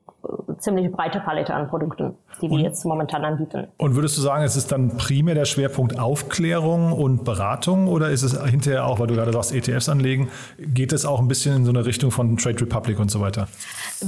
ziemlich 0.60 0.90
breite 0.90 1.20
Palette 1.20 1.54
an 1.54 1.68
Produkten, 1.68 2.14
die 2.40 2.50
wir 2.50 2.58
jetzt 2.58 2.84
momentan 2.84 3.24
anbieten. 3.24 3.68
Und 3.76 3.94
würdest 3.94 4.16
du 4.16 4.22
sagen, 4.22 4.44
es 4.44 4.56
ist 4.56 4.72
dann 4.72 4.96
primär 4.96 5.34
der 5.34 5.44
Schwerpunkt 5.44 5.98
Aufklärung 5.98 6.92
und 6.92 7.24
Beratung 7.24 7.88
oder 7.88 8.10
ist 8.10 8.22
es 8.22 8.40
hinterher 8.42 8.86
auch, 8.86 8.98
weil 8.98 9.06
du 9.06 9.14
gerade 9.14 9.32
sagst, 9.32 9.54
ETFs 9.54 9.88
anlegen, 9.88 10.30
geht 10.58 10.92
es 10.92 11.04
auch 11.04 11.20
ein 11.20 11.28
bisschen 11.28 11.56
in 11.56 11.64
so 11.64 11.70
eine 11.70 11.84
Richtung 11.84 12.10
von 12.10 12.36
Trade 12.36 12.60
Republic 12.60 12.98
und 12.98 13.10
so 13.10 13.20
weiter? 13.20 13.48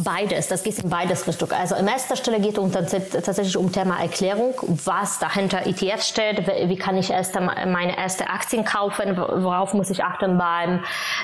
Beides, 0.04 0.48
das 0.48 0.62
geht 0.62 0.78
in 0.78 0.88
beides 0.88 1.26
Richtung. 1.26 1.50
Also 1.52 1.74
in 1.74 1.86
erster 1.86 2.16
Stelle 2.16 2.40
geht 2.40 2.56
es 2.58 3.10
tatsächlich 3.10 3.56
um 3.56 3.72
Thema 3.72 4.00
Erklärung, 4.00 4.54
was 4.84 5.18
dahinter 5.18 5.66
ETFs 5.66 6.08
steht, 6.08 6.46
wie 6.46 6.76
kann 6.76 6.96
ich 6.96 7.10
erst 7.10 7.34
meine 7.38 7.96
erste 7.96 8.28
Aktien 8.28 8.64
kaufen, 8.64 9.16
worauf 9.16 9.74
muss 9.74 9.90
ich 9.90 10.04
achten 10.04 10.38
beim, 10.38 10.80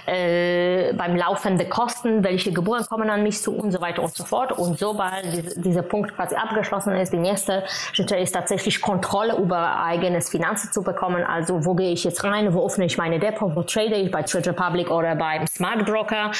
äh, 0.06 0.92
beim 0.94 1.16
Laufen 1.16 1.58
der 1.58 1.68
Kosten, 1.68 2.24
welche 2.24 2.52
Gebühren 2.52 2.84
kommen 2.86 3.10
an 3.10 3.22
mich 3.22 3.42
zu 3.42 3.52
und 3.52 3.72
so 3.72 3.80
weiter 3.80 4.02
und 4.02 4.14
so 4.14 4.24
fort. 4.24 4.52
Und 4.52 4.80
sobald 5.16 5.64
dieser 5.64 5.82
Punkt 5.82 6.14
quasi 6.14 6.34
abgeschlossen 6.34 6.94
ist, 6.94 7.12
die 7.12 7.18
nächste 7.18 7.64
Schritt 7.92 8.10
ist 8.12 8.32
tatsächlich 8.32 8.80
Kontrolle 8.80 9.36
über 9.36 9.82
eigenes 9.82 10.28
Finanzen 10.28 10.72
zu 10.72 10.82
bekommen. 10.82 11.24
Also 11.24 11.64
wo 11.64 11.74
gehe 11.74 11.92
ich 11.92 12.04
jetzt 12.04 12.24
rein, 12.24 12.52
wo 12.54 12.66
öffne 12.66 12.86
ich 12.86 12.98
meine 12.98 13.18
Depot, 13.18 13.54
wo 13.54 13.62
trade 13.62 13.94
ich 13.96 14.10
bei 14.10 14.22
Trade 14.22 14.50
Republic 14.50 14.90
oder 14.90 15.14
beim 15.14 15.46
Smart 15.46 15.84
Broker, 15.86 16.30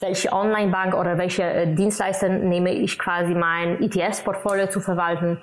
welche 0.00 0.32
Online-Bank 0.32 0.94
oder 0.94 1.18
welche 1.18 1.42
äh, 1.42 1.74
Dienstleister 1.74 2.28
nehme 2.28 2.72
ich 2.72 2.98
quasi 2.98 3.34
mein 3.34 3.82
ETFs-Portfolio 3.82 4.68
zu 4.68 4.80
verwalten. 4.80 5.38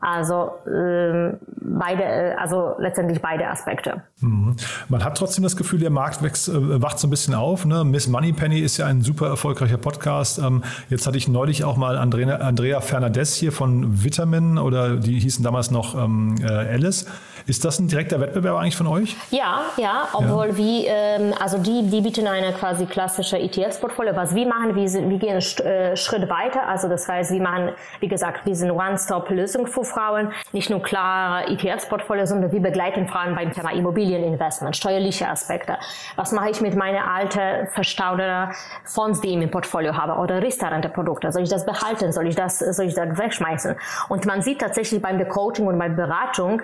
Also 0.00 0.52
ähm, 0.66 1.38
beide, 1.60 2.04
äh, 2.04 2.34
also 2.34 2.74
letztendlich 2.78 3.20
beide 3.20 3.48
Aspekte. 3.48 4.02
Mhm. 4.20 4.56
Man 4.88 5.04
hat 5.04 5.16
trotzdem 5.16 5.42
das 5.42 5.56
Gefühl, 5.56 5.80
der 5.80 5.90
Markt 5.90 6.22
wächst, 6.22 6.48
äh, 6.48 6.82
wacht 6.82 6.98
so 6.98 7.08
ein 7.08 7.10
bisschen 7.10 7.34
auf. 7.34 7.64
Ne? 7.64 7.84
Miss 7.84 8.06
Moneypenny 8.06 8.60
ist 8.60 8.76
ja 8.76 8.86
ein 8.86 9.02
super 9.02 9.26
erfolgreicher 9.28 9.78
Podcast. 9.78 10.38
Ähm, 10.38 10.62
jetzt 10.88 11.06
hatte 11.06 11.18
ich 11.18 11.26
neulich 11.26 11.64
auch 11.64 11.76
mal 11.76 11.98
Andrea, 11.98 12.36
Andrea 12.36 12.80
Fernandez 12.80 13.34
hier 13.34 13.50
von 13.50 14.04
Vitamin 14.04 14.58
oder 14.58 14.96
die 14.96 15.18
hießen 15.18 15.42
damals 15.42 15.70
noch 15.70 15.94
ähm, 15.96 16.36
äh, 16.42 16.46
Alice 16.46 17.06
Ist 17.48 17.64
das 17.64 17.78
ein 17.78 17.88
direkter 17.88 18.20
Wettbewerb 18.20 18.58
eigentlich 18.58 18.76
von 18.76 18.86
euch? 18.86 19.16
Ja, 19.30 19.62
ja, 19.78 20.06
obwohl 20.12 20.48
ja. 20.48 20.56
wir, 20.58 20.84
ähm, 20.88 21.34
also 21.40 21.56
die, 21.56 21.88
die 21.88 22.02
bieten 22.02 22.26
eine 22.26 22.52
quasi 22.52 22.84
klassische 22.84 23.38
ETFs-Portfolio. 23.38 24.14
Was 24.14 24.34
wir 24.34 24.46
machen, 24.46 24.74
wir, 24.74 24.86
sind, 24.86 25.08
wir 25.08 25.16
gehen 25.16 25.30
einen 25.30 25.66
äh, 25.66 25.96
Schritt 25.96 26.28
weiter. 26.28 26.68
Also 26.68 26.90
das 26.90 27.08
heißt, 27.08 27.32
wir 27.32 27.40
machen, 27.40 27.70
wie 28.00 28.08
gesagt, 28.08 28.44
wir 28.44 28.54
sind 28.54 28.70
One-Stop-Lösung 28.70 29.66
für 29.66 29.82
Frauen. 29.82 30.30
Nicht 30.52 30.68
nur 30.68 30.82
klare 30.82 31.48
ETFs-Portfolio, 31.48 32.26
sondern 32.26 32.52
wir 32.52 32.60
begleiten 32.60 33.08
Frauen 33.08 33.34
beim 33.34 33.50
Thema 33.50 33.72
Immobilieninvestment, 33.72 34.76
steuerliche 34.76 35.26
Aspekte. 35.26 35.78
Was 36.16 36.32
mache 36.32 36.50
ich 36.50 36.60
mit 36.60 36.76
meinen 36.76 37.02
alten, 37.02 37.66
verstauten 37.68 38.50
Fonds, 38.84 39.22
die 39.22 39.28
ich 39.28 39.42
im 39.42 39.50
Portfolio 39.50 39.96
habe 39.96 40.20
oder 40.20 40.42
Restaurante-Produkte? 40.42 41.32
Soll 41.32 41.44
ich 41.44 41.48
das 41.48 41.64
behalten? 41.64 42.12
Soll 42.12 42.26
ich 42.26 42.36
das, 42.36 42.58
soll 42.58 42.84
ich 42.84 42.94
das 42.94 43.16
wegschmeißen? 43.16 43.74
Und 44.10 44.26
man 44.26 44.42
sieht 44.42 44.60
tatsächlich 44.60 45.00
beim 45.00 45.26
Coaching 45.26 45.66
und 45.66 45.78
bei 45.78 45.88
Beratung, 45.88 46.60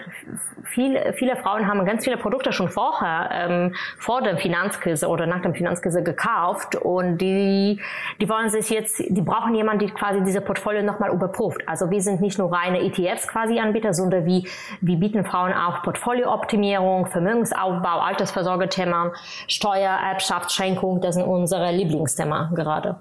viele, 0.74 1.12
viele 1.12 1.36
Frauen 1.36 1.66
haben 1.66 1.84
ganz 1.84 2.04
viele 2.04 2.16
Produkte 2.16 2.52
schon 2.52 2.68
vorher, 2.68 3.30
ähm, 3.32 3.74
vor 3.98 4.22
der 4.22 4.36
Finanzkrise 4.36 5.06
oder 5.08 5.26
nach 5.26 5.40
der 5.40 5.54
Finanzkrise 5.54 6.02
gekauft 6.02 6.74
und 6.76 7.18
die, 7.18 7.80
die 8.20 8.28
wollen 8.28 8.50
sich 8.50 8.68
jetzt, 8.70 8.98
die 8.98 9.22
brauchen 9.22 9.54
jemanden, 9.54 9.86
der 9.86 9.94
quasi 9.94 10.22
diese 10.24 10.40
Portfolio 10.40 10.82
nochmal 10.82 11.12
überprüft. 11.12 11.62
Also 11.66 11.90
wir 11.90 12.02
sind 12.02 12.20
nicht 12.20 12.38
nur 12.38 12.52
reine 12.52 12.80
ETFs 12.80 13.28
quasi 13.28 13.58
Anbieter, 13.58 13.94
sondern 13.94 14.26
wir, 14.26 14.42
wir 14.80 14.96
bieten 14.96 15.24
Frauen 15.24 15.52
auch 15.52 15.82
Portfoliooptimierung, 15.82 17.06
Vermögensaufbau, 17.06 18.00
Altersvorsorgethemen, 18.00 19.12
Steuer, 19.46 19.92
Erbschaftsschenkung, 19.92 21.00
das 21.00 21.14
sind 21.14 21.24
unsere 21.24 21.70
Lieblingsthema 21.70 22.50
gerade. 22.54 22.96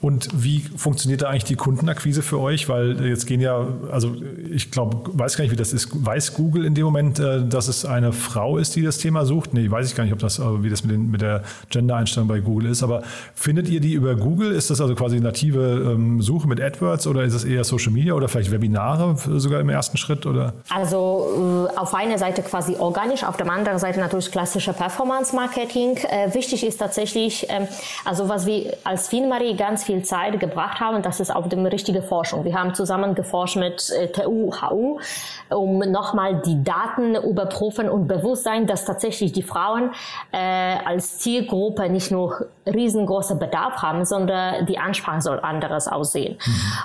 Und 0.00 0.28
wie 0.32 0.60
funktioniert 0.60 1.22
da 1.22 1.28
eigentlich 1.28 1.44
die 1.44 1.56
Kundenakquise 1.56 2.22
für 2.22 2.38
euch? 2.38 2.68
Weil 2.68 3.04
jetzt 3.06 3.26
gehen 3.26 3.40
ja, 3.40 3.66
also 3.90 4.14
ich 4.50 4.70
glaube, 4.70 5.10
weiß 5.18 5.36
gar 5.36 5.44
nicht, 5.44 5.52
wie 5.52 5.56
das 5.56 5.72
ist. 5.72 5.88
Weiß 6.04 6.34
Google 6.34 6.64
in 6.64 6.74
dem 6.74 6.84
Moment, 6.84 7.18
äh, 7.18 7.46
dass 7.46 7.68
es 7.68 7.84
eine 7.84 8.12
Frau 8.12 8.58
ist, 8.58 8.76
die 8.76 8.82
das 8.82 8.98
Thema 8.98 9.24
sucht? 9.24 9.54
Nee, 9.54 9.70
weiß 9.70 9.88
ich 9.88 9.96
gar 9.96 10.04
nicht, 10.04 10.12
ob 10.12 10.18
das, 10.18 10.38
wie 10.38 10.68
das 10.68 10.84
mit, 10.84 10.92
den, 10.92 11.10
mit 11.10 11.22
der 11.22 11.42
Gender-Einstellung 11.70 12.28
bei 12.28 12.40
Google 12.40 12.70
ist. 12.70 12.82
Aber 12.82 13.02
findet 13.34 13.68
ihr 13.68 13.80
die 13.80 13.94
über 13.94 14.14
Google? 14.16 14.52
Ist 14.52 14.70
das 14.70 14.80
also 14.80 14.94
quasi 14.94 15.18
native 15.18 15.92
ähm, 15.92 16.20
Suche 16.20 16.46
mit 16.46 16.60
AdWords 16.60 17.06
oder 17.06 17.24
ist 17.24 17.34
es 17.34 17.44
eher 17.44 17.64
Social 17.64 17.92
Media 17.92 18.12
oder 18.12 18.28
vielleicht 18.28 18.50
Webinare 18.50 19.16
sogar 19.38 19.60
im 19.60 19.70
ersten 19.70 19.96
Schritt? 19.96 20.26
Oder? 20.26 20.52
Also 20.68 21.68
äh, 21.74 21.78
auf 21.78 21.94
einer 21.94 22.18
Seite 22.18 22.42
quasi 22.42 22.76
organisch, 22.76 23.24
auf 23.24 23.36
der 23.38 23.50
anderen 23.50 23.78
Seite 23.78 23.98
natürlich 24.00 24.30
klassische 24.30 24.72
Performance-Marketing. 24.72 25.96
Äh, 25.96 26.34
wichtig 26.34 26.64
ist 26.64 26.76
tatsächlich, 26.78 27.46
ähm, 27.48 27.66
also 28.04 28.28
was 28.28 28.46
wir 28.46 28.76
als 28.84 29.08
Finmarie 29.08 29.55
ganz 29.56 29.84
viel 29.84 30.02
Zeit 30.02 30.38
gebracht 30.40 30.80
haben, 30.80 31.02
das 31.02 31.20
ist 31.20 31.34
auf 31.34 31.48
dem 31.48 31.66
richtige 31.66 32.02
Forschung. 32.02 32.44
Wir 32.44 32.54
haben 32.54 32.74
zusammen 32.74 33.14
geforscht 33.14 33.56
mit 33.56 33.90
äh, 33.90 34.08
TU, 34.08 34.52
HU, 34.60 34.98
um 35.50 35.78
nochmal 35.78 36.42
die 36.44 36.62
Daten 36.62 37.14
überprüfen 37.14 37.88
und 37.88 38.06
bewusst 38.06 38.44
sein, 38.44 38.66
dass 38.66 38.84
tatsächlich 38.84 39.32
die 39.32 39.42
Frauen 39.42 39.92
äh, 40.32 40.76
als 40.84 41.18
Zielgruppe 41.18 41.88
nicht 41.88 42.10
nur 42.10 42.46
riesengroße 42.66 43.36
Bedarf 43.36 43.82
haben, 43.82 44.04
sondern 44.04 44.66
die 44.66 44.78
Ansprache 44.78 45.22
soll 45.22 45.40
anderes 45.40 45.88
aussehen. 45.88 46.36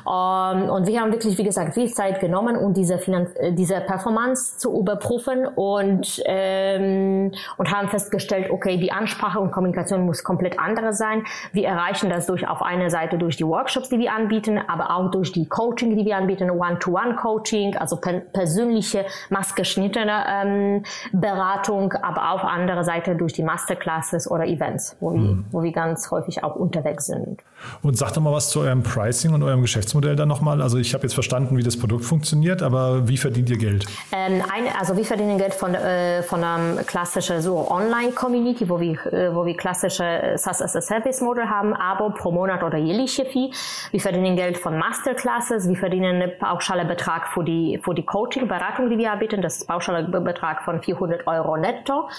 Um, 0.06 0.70
und 0.70 0.88
wir 0.88 1.02
haben 1.02 1.12
wirklich, 1.12 1.38
wie 1.38 1.44
gesagt, 1.44 1.74
viel 1.74 1.92
Zeit 1.92 2.20
genommen, 2.20 2.56
um 2.56 2.74
diese, 2.74 2.98
Finan 2.98 3.28
äh, 3.36 3.52
diese 3.52 3.82
Performance 3.82 4.58
zu 4.58 4.78
überprüfen 4.80 5.48
und, 5.48 6.22
ähm, 6.26 7.32
und 7.58 7.72
haben 7.72 7.90
festgestellt, 7.90 8.50
okay, 8.52 8.78
die 8.78 8.92
Ansprache 8.92 9.40
und 9.40 9.52
Kommunikation 9.52 10.06
muss 10.06 10.24
komplett 10.24 10.60
andere 10.60 10.94
sein. 10.94 11.24
Wir 11.52 11.68
erreichen 11.68 12.10
das 12.10 12.28
durch 12.28 12.48
auf 12.48 12.61
einer 12.62 12.90
Seite 12.90 13.18
durch 13.18 13.38
die 13.38 13.46
Workshops, 13.46 13.90
die 13.90 14.00
wir 14.00 14.14
anbieten, 14.14 14.60
aber 14.68 14.96
auch 14.96 15.12
durch 15.12 15.32
die 15.32 15.48
Coaching, 15.48 15.96
die 15.96 16.06
wir 16.06 16.18
anbieten, 16.18 16.50
One-to-One-Coaching, 16.50 17.78
also 17.78 17.98
per 17.98 18.20
persönliche, 18.20 19.06
maßgeschnittene 19.30 20.24
ähm, 20.28 20.84
Beratung, 21.12 21.94
aber 21.94 22.32
auf 22.32 22.44
andere 22.44 22.84
Seite 22.84 23.16
durch 23.16 23.34
die 23.34 23.44
Masterclasses 23.44 24.30
oder 24.30 24.46
Events, 24.46 24.96
wo, 25.00 25.12
mhm. 25.12 25.24
wir, 25.24 25.44
wo 25.52 25.64
wir 25.64 25.72
ganz 25.72 26.12
häufig 26.12 26.44
auch 26.44 26.56
unterwegs 26.56 27.08
sind. 27.08 27.42
Und 27.84 27.98
sag 27.98 28.14
doch 28.14 28.22
mal 28.22 28.34
was 28.34 28.50
zu 28.50 28.62
eurem 28.62 28.84
Pricing 28.84 29.34
und 29.34 29.44
eurem 29.44 29.62
Geschäftsmodell 29.62 30.16
dann 30.16 30.28
nochmal. 30.28 30.62
Also 30.62 30.78
ich 30.78 30.94
habe 30.94 31.04
jetzt 31.04 31.14
verstanden, 31.14 31.58
wie 31.58 31.64
das 31.64 31.78
Produkt 31.78 32.06
funktioniert, 32.06 32.64
aber 32.64 33.08
wie 33.08 33.18
verdient 33.18 33.50
ihr 33.50 33.58
Geld? 33.58 33.86
Ähm, 34.12 34.42
eine, 34.52 34.80
also 34.80 34.98
wir 34.98 35.06
verdienen 35.06 35.38
Geld 35.38 35.54
von, 35.54 35.74
äh, 35.76 36.24
von 36.24 36.44
einem 36.44 36.86
klassischen 36.86 37.42
so 37.42 37.70
Online-Community, 37.70 38.70
wo 38.70 38.80
wir, 38.80 38.94
äh, 39.14 39.34
wo 39.34 39.46
wir 39.46 39.56
klassische 39.56 40.34
SaaS 40.36 40.62
as 40.62 40.76
a 40.76 40.82
Service 40.82 41.22
Model 41.22 41.48
haben, 41.48 41.74
Abo 41.74 42.10
pro 42.10 42.32
Monat 42.32 42.51
oder 42.66 42.78
jährliche 42.78 43.26
Fee. 43.26 43.52
Wir 43.92 44.00
verdienen 44.00 44.36
Geld 44.36 44.58
von 44.58 44.78
Masterclasses, 44.78 45.68
wir 45.68 45.78
verdienen 45.78 46.22
einen 46.22 46.38
pauschalen 46.38 46.88
Betrag 46.88 47.28
für 47.30 47.44
die, 47.44 47.80
für 47.84 47.94
die 47.94 48.04
Coaching, 48.04 48.48
Beratung, 48.48 48.90
die 48.90 48.98
wir 48.98 49.12
anbieten. 49.12 49.42
Das 49.42 49.58
ist 49.58 49.64
ein 49.64 49.74
pauschaler 49.74 50.04
Betrag 50.04 50.64
von 50.64 50.82
400 50.82 51.26
Euro 51.28 51.58
netto. 51.58 52.10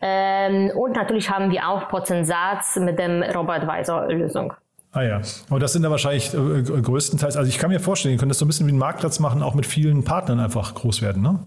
Ähm, 0.00 0.70
und 0.76 0.96
natürlich 0.96 1.30
haben 1.30 1.50
wir 1.50 1.68
auch 1.68 1.88
Prozentsatz 1.88 2.76
mit 2.76 2.98
dem 2.98 3.22
Robo-Advisor-Lösung. 3.22 4.54
Ah 4.92 5.02
ja, 5.02 5.20
aber 5.48 5.60
das 5.60 5.72
sind 5.72 5.84
ja 5.84 5.90
wahrscheinlich 5.90 6.34
äh, 6.34 6.62
größtenteils, 6.62 7.36
also 7.36 7.48
ich 7.48 7.58
kann 7.58 7.70
mir 7.70 7.78
vorstellen, 7.78 8.14
ihr 8.14 8.18
könnt 8.18 8.30
das 8.30 8.40
so 8.40 8.44
ein 8.44 8.48
bisschen 8.48 8.66
wie 8.66 8.72
einen 8.72 8.80
Marktplatz 8.80 9.20
machen, 9.20 9.40
auch 9.40 9.54
mit 9.54 9.64
vielen 9.64 10.02
Partnern 10.02 10.40
einfach 10.40 10.74
groß 10.74 11.00
werden, 11.00 11.22
ne? 11.22 11.46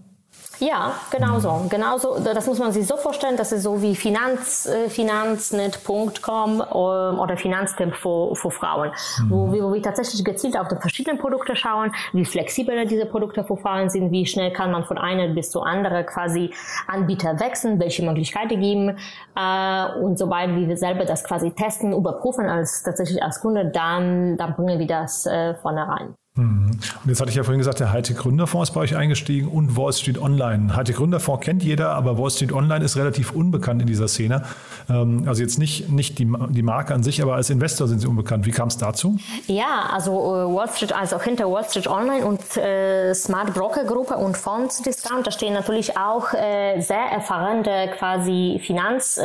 Ja, 0.60 0.92
genau 1.10 1.40
so. 1.40 1.66
Genau 1.68 1.98
so. 1.98 2.18
Das 2.18 2.46
muss 2.46 2.58
man 2.58 2.72
sich 2.72 2.86
so 2.86 2.96
vorstellen, 2.96 3.36
dass 3.36 3.52
es 3.52 3.62
so 3.62 3.80
wie 3.82 3.94
Finanz, 3.94 4.66
äh, 4.66 4.88
Finanznet.com 4.88 6.52
ähm, 6.60 7.18
oder 7.18 7.36
Finanztemp 7.36 7.94
für, 7.94 8.34
für 8.36 8.50
Frauen, 8.50 8.90
mhm. 9.18 9.30
wo, 9.30 9.52
wir, 9.52 9.64
wo 9.64 9.72
wir 9.72 9.82
tatsächlich 9.82 10.24
gezielt 10.24 10.58
auf 10.58 10.68
die 10.68 10.76
verschiedenen 10.76 11.18
Produkte 11.18 11.56
schauen, 11.56 11.92
wie 12.12 12.24
flexibel 12.24 12.86
diese 12.86 13.06
Produkte 13.06 13.44
für 13.44 13.56
Frauen 13.56 13.90
sind, 13.90 14.10
wie 14.10 14.26
schnell 14.26 14.52
kann 14.52 14.70
man 14.70 14.84
von 14.84 14.98
einer 14.98 15.28
bis 15.28 15.50
zur 15.50 15.66
anderen 15.66 16.06
quasi 16.06 16.52
Anbieter 16.86 17.38
wechseln, 17.40 17.80
welche 17.80 18.04
Möglichkeiten 18.04 18.60
geben 18.60 18.98
äh, 19.36 19.98
und 19.98 20.18
sobald 20.18 20.54
wir 20.54 20.76
selber 20.76 21.04
das 21.04 21.24
quasi 21.24 21.50
testen, 21.50 21.92
überprüfen 21.92 22.48
als 22.48 22.82
tatsächlich 22.82 23.22
als 23.22 23.40
Kunde, 23.40 23.66
dann, 23.66 24.36
dann 24.36 24.54
bringen 24.54 24.78
wir 24.78 24.86
das 24.86 25.26
äh, 25.26 25.54
vorne 25.54 25.86
rein. 25.88 26.14
Mhm. 26.36 26.72
Und 27.04 27.08
jetzt 27.08 27.20
hatte 27.20 27.30
ich 27.30 27.36
ja 27.36 27.44
vorhin 27.44 27.58
gesagt, 27.58 27.78
der 27.78 27.92
Hightech 27.92 28.16
Gründerfonds 28.16 28.70
ist 28.70 28.74
bei 28.74 28.80
euch 28.80 28.96
eingestiegen 28.96 29.46
und 29.46 29.76
Wall 29.76 29.92
Street 29.92 30.20
Online. 30.20 30.74
Hightech 30.74 30.96
Gründerfonds 30.96 31.44
kennt 31.44 31.62
jeder, 31.62 31.90
aber 31.90 32.18
Wall 32.18 32.30
Street 32.30 32.52
Online 32.52 32.84
ist 32.84 32.96
relativ 32.96 33.30
unbekannt 33.30 33.82
in 33.82 33.86
dieser 33.86 34.08
Szene. 34.08 34.42
Ähm, 34.90 35.26
also 35.28 35.42
jetzt 35.42 35.60
nicht, 35.60 35.90
nicht 35.90 36.18
die, 36.18 36.28
die 36.48 36.62
Marke 36.62 36.92
an 36.92 37.04
sich, 37.04 37.22
aber 37.22 37.36
als 37.36 37.50
Investor 37.50 37.86
sind 37.86 38.00
sie 38.00 38.08
unbekannt. 38.08 38.46
Wie 38.46 38.50
kam 38.50 38.66
es 38.66 38.76
dazu? 38.76 39.16
Ja, 39.46 39.90
also 39.92 40.10
äh, 40.10 40.52
Wall 40.52 40.68
Street, 40.68 40.92
also 40.92 41.20
hinter 41.20 41.48
Wall 41.48 41.64
Street 41.64 41.86
Online 41.86 42.26
und 42.26 42.56
äh, 42.56 43.14
Smart 43.14 43.54
Broker 43.54 43.84
Gruppe 43.84 44.16
und 44.16 44.36
Fonds 44.36 44.82
Discount, 44.82 45.28
da 45.28 45.30
stehen 45.30 45.54
natürlich 45.54 45.96
auch 45.96 46.34
äh, 46.34 46.80
sehr 46.80 47.12
erfahrene 47.12 47.92
quasi 47.96 48.60
Finanz, 48.60 49.20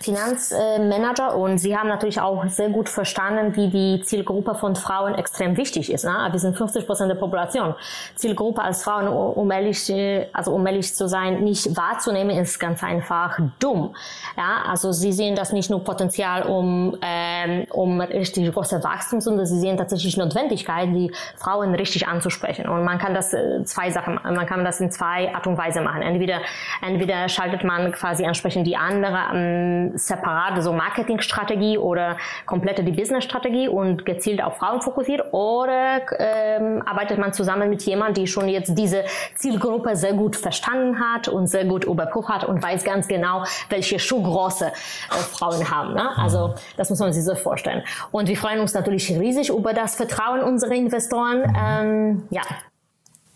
Finanzmanager 0.00 1.36
und 1.36 1.58
sie 1.58 1.76
haben 1.76 1.88
natürlich 1.88 2.20
auch 2.20 2.48
sehr 2.48 2.70
gut 2.70 2.88
verstanden, 2.88 3.54
wie 3.54 3.68
die 3.68 4.02
Zielgruppe 4.02 4.56
von 4.56 4.74
Frauen 4.74 5.14
extrem 5.14 5.56
wichtig 5.56 5.92
ist. 5.92 6.04
Ne? 6.04 6.23
Wir 6.32 6.38
sind 6.38 6.56
50 6.56 6.86
Prozent 6.86 7.10
der 7.10 7.16
Population. 7.16 7.74
Zielgruppe 8.14 8.62
als 8.62 8.82
Frauen, 8.82 9.08
um 9.08 9.50
ehrlich, 9.50 9.92
also 10.32 10.52
um 10.52 10.66
ehrlich 10.66 10.94
zu 10.94 11.08
sein, 11.08 11.42
nicht 11.42 11.76
wahrzunehmen, 11.76 12.36
ist 12.36 12.58
ganz 12.58 12.82
einfach 12.82 13.38
dumm. 13.58 13.94
Ja, 14.36 14.70
also 14.70 14.92
sie 14.92 15.12
sehen 15.12 15.36
das 15.36 15.52
nicht 15.52 15.70
nur 15.70 15.82
Potenzial 15.82 16.42
um, 16.42 16.96
ähm, 17.02 17.66
um 17.70 18.00
richtig 18.00 18.52
große 18.52 18.82
Wachstum, 18.82 19.20
sondern 19.20 19.46
sie 19.46 19.58
sehen 19.58 19.76
tatsächlich 19.76 20.16
Notwendigkeit, 20.16 20.88
die 20.88 21.12
Frauen 21.36 21.74
richtig 21.74 22.06
anzusprechen. 22.06 22.68
Und 22.68 22.84
man 22.84 22.98
kann 22.98 23.14
das 23.14 23.32
äh, 23.32 23.64
zwei 23.64 23.90
Sachen, 23.90 24.18
man 24.22 24.46
kann 24.46 24.64
das 24.64 24.80
in 24.80 24.90
zwei 24.90 25.34
Art 25.34 25.46
und 25.46 25.58
Weise 25.58 25.80
machen. 25.80 26.02
Entweder, 26.02 26.40
entweder 26.82 27.28
schaltet 27.28 27.64
man 27.64 27.92
quasi 27.92 28.24
entsprechend 28.24 28.66
die 28.66 28.76
andere 28.76 29.18
ähm, 29.34 29.92
separate 29.96 30.62
so 30.62 30.72
Marketingstrategie 30.72 31.78
oder 31.78 32.16
komplette 32.46 32.82
die 32.84 32.92
Businessstrategie 32.92 33.68
und 33.68 34.04
gezielt 34.04 34.42
auf 34.42 34.58
Frauen 34.58 34.80
fokussiert 34.80 35.32
oder 35.32 36.00
ähm, 36.18 36.82
arbeitet 36.84 37.18
man 37.18 37.32
zusammen 37.32 37.70
mit 37.70 37.82
jemandem, 37.82 38.24
die 38.24 38.26
schon 38.26 38.48
jetzt 38.48 38.76
diese 38.76 39.04
Zielgruppe 39.36 39.96
sehr 39.96 40.12
gut 40.12 40.36
verstanden 40.36 41.00
hat 41.00 41.28
und 41.28 41.46
sehr 41.46 41.64
gut 41.64 41.84
überprüft 41.84 42.28
hat 42.28 42.44
und 42.44 42.62
weiß 42.62 42.84
ganz 42.84 43.08
genau, 43.08 43.44
welche 43.68 43.98
Schuhgröße 43.98 44.66
äh, 44.66 44.70
Frauen 45.14 45.70
haben. 45.70 45.94
Ne? 45.94 46.16
Also 46.16 46.48
mhm. 46.48 46.54
das 46.76 46.90
muss 46.90 46.98
man 46.98 47.12
sich 47.12 47.24
so 47.24 47.34
vorstellen. 47.34 47.82
Und 48.10 48.28
wir 48.28 48.36
freuen 48.36 48.60
uns 48.60 48.74
natürlich 48.74 49.10
riesig 49.10 49.50
über 49.50 49.72
das 49.72 49.96
Vertrauen 49.96 50.40
unserer 50.40 50.72
Investoren. 50.72 51.42
Ähm, 51.56 52.22
ja, 52.30 52.42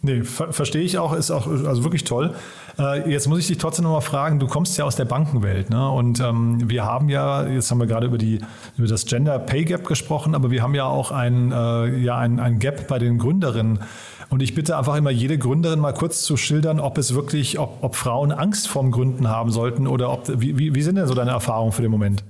Nee, 0.09 0.23
ver 0.23 0.55
verstehe 0.55 0.81
ich 0.81 0.97
auch, 0.97 1.13
ist 1.13 1.31
auch 1.31 1.47
also 1.47 1.85
wirklich 1.85 2.05
toll. 2.05 2.33
Äh, 2.79 3.11
jetzt 3.11 3.29
muss 3.29 3.41
ich 3.41 3.47
dich 3.47 3.59
trotzdem 3.59 3.83
nochmal 3.83 4.01
fragen, 4.01 4.39
du 4.39 4.47
kommst 4.47 4.79
ja 4.79 4.87
aus 4.87 4.97
der 4.97 5.05
Bankenwelt, 5.05 5.69
ne? 5.69 5.87
Und 5.91 6.19
ähm, 6.21 6.71
wir 6.71 6.85
haben 6.85 7.11
ja, 7.11 7.47
jetzt 7.47 7.71
haben 7.71 7.79
wir 7.79 7.87
gerade 7.87 8.07
über, 8.07 8.17
die, 8.17 8.39
über 8.79 8.87
das 8.87 9.05
Gender 9.05 9.39
Pay 9.39 9.67
Gap 9.67 9.87
gesprochen, 9.87 10.35
aber 10.35 10.51
wir 10.51 10.63
haben 10.63 10.75
ja 10.75 10.87
auch 10.87 11.11
ein, 11.11 11.53
äh, 11.53 11.99
ja, 11.99 12.17
ein, 12.17 12.41
ein 12.41 12.59
Gap 12.59 12.89
bei 12.89 12.99
den 12.99 13.19
Gründerinnen. 13.19 13.81
Und 14.31 14.43
ich 14.43 14.55
bitte 14.55 14.79
einfach 14.79 14.97
immer 14.97 15.11
jede 15.11 15.37
Gründerin 15.37 15.79
mal 15.79 15.93
kurz 15.93 16.23
zu 16.23 16.39
schildern, 16.39 16.81
ob 16.81 16.97
es 16.97 17.15
wirklich, 17.15 17.59
ob, 17.59 17.83
ob 17.83 17.95
Frauen 17.95 18.33
Angst 18.33 18.67
vorm 18.69 18.91
Gründen 18.91 19.29
haben 19.29 19.51
sollten 19.51 19.87
oder 19.87 20.11
ob, 20.11 20.27
wie, 20.41 20.59
wie, 20.59 20.75
wie 20.75 20.83
sind 20.83 20.97
denn 20.97 21.07
so 21.07 21.15
deine 21.15 21.33
Erfahrungen 21.33 21.73
für 21.73 21.83
den 21.83 21.91
Moment? 21.91 22.25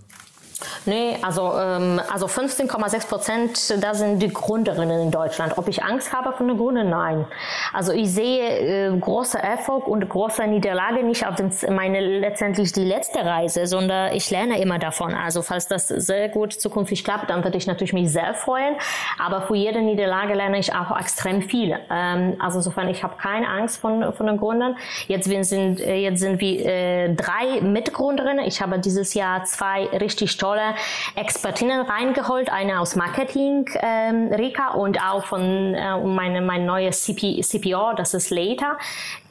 Nee, 0.89 1.19
also, 1.21 1.53
ähm, 1.55 2.01
also 2.11 2.25
15,6 2.25 3.09
Prozent, 3.09 3.85
da 3.85 3.93
sind 3.93 4.23
die 4.23 4.33
Gründerinnen 4.33 5.03
in 5.03 5.11
Deutschland. 5.11 5.59
Ob 5.59 5.69
ich 5.69 5.85
Angst 5.85 6.15
habe 6.15 6.33
von 6.33 6.49
den 6.49 6.57
Gründen? 6.57 6.89
Nein. 6.89 7.27
Also 7.75 7.93
ich 7.93 8.11
sehe 8.11 8.89
äh, 8.89 8.99
großer 8.99 9.39
Erfolg 9.39 9.87
und 9.87 10.09
große 10.09 10.47
Niederlage 10.47 11.05
nicht 11.05 11.27
auf 11.27 11.35
den, 11.35 11.53
meine 11.75 12.01
letztendlich 12.01 12.73
die 12.73 12.85
letzte 12.85 13.23
Reise, 13.23 13.67
sondern 13.67 14.15
ich 14.15 14.31
lerne 14.31 14.63
immer 14.63 14.79
davon. 14.79 15.13
Also 15.13 15.43
falls 15.43 15.69
das 15.69 15.89
sehr 15.89 16.31
gut 16.31 16.55
zukünftig 16.55 17.05
klappt, 17.05 17.29
dann 17.29 17.45
würde 17.45 17.59
ich 17.59 17.67
natürlich 17.67 17.93
mich 17.93 18.11
sehr 18.11 18.33
freuen. 18.33 18.77
Aber 19.19 19.43
für 19.43 19.57
jede 19.57 19.83
Niederlage 19.83 20.33
lerne 20.33 20.59
ich 20.59 20.75
auch 20.75 20.99
extrem 20.99 21.43
viel. 21.43 21.79
Ähm, 21.91 22.37
also 22.39 22.61
insofern, 22.61 22.89
ich 22.89 23.03
habe 23.03 23.17
keine 23.19 23.47
Angst 23.47 23.79
von, 23.79 24.15
von 24.15 24.27
den 24.27 24.39
Gründern. 24.39 24.75
Jetzt 25.07 25.27
sind, 25.27 25.81
äh, 25.81 25.97
jetzt 25.97 26.21
sind 26.21 26.41
wir 26.41 26.65
äh, 26.65 27.15
drei 27.15 27.61
Mitgründerinnen. 27.61 28.47
Ich 28.47 28.63
habe 28.63 28.79
dieses 28.79 29.13
Jahr 29.13 29.45
zwei 29.45 29.85
richtig 29.89 30.39
tolle 30.39 30.78
Expertinnen 31.15 31.81
reingeholt. 31.81 32.51
Eine 32.51 32.81
aus 32.81 32.97
Marketing, 32.97 33.69
ähm, 33.81 34.29
Rika, 34.33 34.73
und 34.73 35.01
auch 35.03 35.25
von 35.25 35.75
äh, 35.75 35.99
meine, 36.05 36.41
mein 36.41 36.67
neues 36.67 37.03
CP, 37.05 37.41
CPO, 37.41 37.95
das 37.97 38.15
ist 38.15 38.31
Later. 38.31 38.79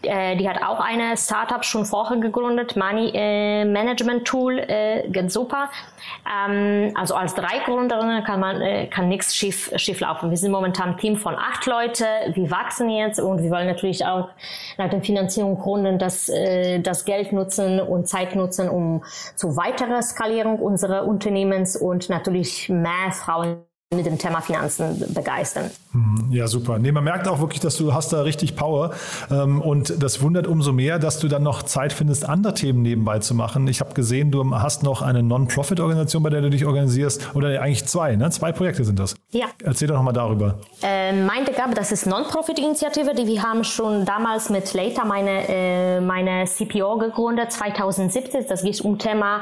Äh, 0.07 0.37
die 0.37 0.49
hat 0.49 0.61
auch 0.63 0.79
eine 0.79 1.17
Startup 1.17 1.63
schon 1.63 1.85
vorher 1.85 2.17
gegründet, 2.17 2.75
Money 2.75 3.11
äh, 3.13 3.65
Management 3.65 4.25
Tool, 4.25 4.59
äh, 4.59 5.07
geht 5.09 5.31
super. 5.31 5.69
Ähm, 6.25 6.93
also 6.95 7.15
als 7.15 7.35
drei 7.35 7.59
Gründerinnen 7.65 8.23
kann 8.23 8.39
man 8.39 8.61
äh, 8.61 8.87
kann 8.87 9.09
nichts 9.09 9.35
schief 9.35 9.71
schief 9.75 9.99
laufen. 9.99 10.29
Wir 10.29 10.37
sind 10.37 10.51
momentan 10.51 10.91
ein 10.91 10.97
Team 10.97 11.15
von 11.17 11.35
acht 11.35 11.65
Leute. 11.65 12.05
Wir 12.33 12.49
wachsen 12.49 12.89
jetzt 12.89 13.19
und 13.19 13.43
wir 13.43 13.51
wollen 13.51 13.67
natürlich 13.67 14.05
auch 14.05 14.29
nach 14.77 14.89
der 14.89 15.01
Finanzierung 15.01 15.57
gründen, 15.59 15.99
das 15.99 16.29
äh, 16.29 16.79
das 16.79 17.05
Geld 17.05 17.33
nutzen 17.33 17.79
und 17.79 18.07
Zeit 18.07 18.35
nutzen, 18.35 18.69
um 18.69 19.03
zu 19.35 19.57
weiterer 19.57 20.01
Skalierung 20.01 20.59
unserer 20.59 21.05
Unternehmens 21.05 21.75
und 21.75 22.09
natürlich 22.09 22.69
mehr 22.69 23.11
Frauen 23.11 23.63
mit 23.93 24.05
dem 24.05 24.17
Thema 24.17 24.41
Finanzen 24.41 25.13
begeistern. 25.13 25.71
Mhm. 25.93 26.31
Ja, 26.31 26.47
super. 26.47 26.79
Nee, 26.79 26.91
man 26.91 27.03
merkt 27.03 27.27
auch 27.27 27.39
wirklich, 27.39 27.59
dass 27.59 27.77
du 27.77 27.93
hast 27.93 28.11
da 28.13 28.21
richtig 28.21 28.55
Power. 28.55 28.91
Ähm, 29.31 29.61
und 29.61 30.01
das 30.03 30.21
wundert 30.21 30.47
umso 30.47 30.73
mehr, 30.73 30.99
dass 30.99 31.19
du 31.19 31.27
dann 31.27 31.43
noch 31.43 31.63
Zeit 31.63 31.93
findest, 31.93 32.27
andere 32.27 32.53
Themen 32.53 32.81
nebenbei 32.81 33.19
zu 33.19 33.33
machen. 33.33 33.67
Ich 33.67 33.79
habe 33.79 33.93
gesehen, 33.93 34.31
du 34.31 34.53
hast 34.55 34.83
noch 34.83 35.01
eine 35.01 35.23
Non-Profit-Organisation, 35.23 36.23
bei 36.23 36.29
der 36.29 36.41
du 36.41 36.49
dich 36.49 36.65
organisierst. 36.65 37.35
Oder 37.35 37.61
eigentlich 37.61 37.85
zwei, 37.85 38.15
ne? 38.15 38.29
Zwei 38.31 38.51
Projekte 38.51 38.83
sind 38.83 38.99
das. 38.99 39.15
Ja. 39.31 39.47
Erzähl 39.63 39.87
doch 39.87 39.95
nochmal 39.95 40.13
darüber. 40.13 40.59
Äh, 40.83 41.13
meine 41.13 41.51
Gabe, 41.51 41.73
das 41.73 41.91
ist 41.91 42.05
Non-Profit-Initiative, 42.05 43.13
die 43.15 43.25
wir 43.25 43.43
haben 43.43 43.63
schon 43.63 44.05
damals 44.05 44.49
mit 44.49 44.73
Later 44.73 45.05
meine, 45.05 45.47
äh, 45.47 46.01
meine 46.01 46.45
CPO 46.45 46.97
gegründet, 46.97 47.51
2017. 47.51 48.45
Das 48.47 48.63
geht 48.63 48.81
um 48.81 48.99
Thema 48.99 49.41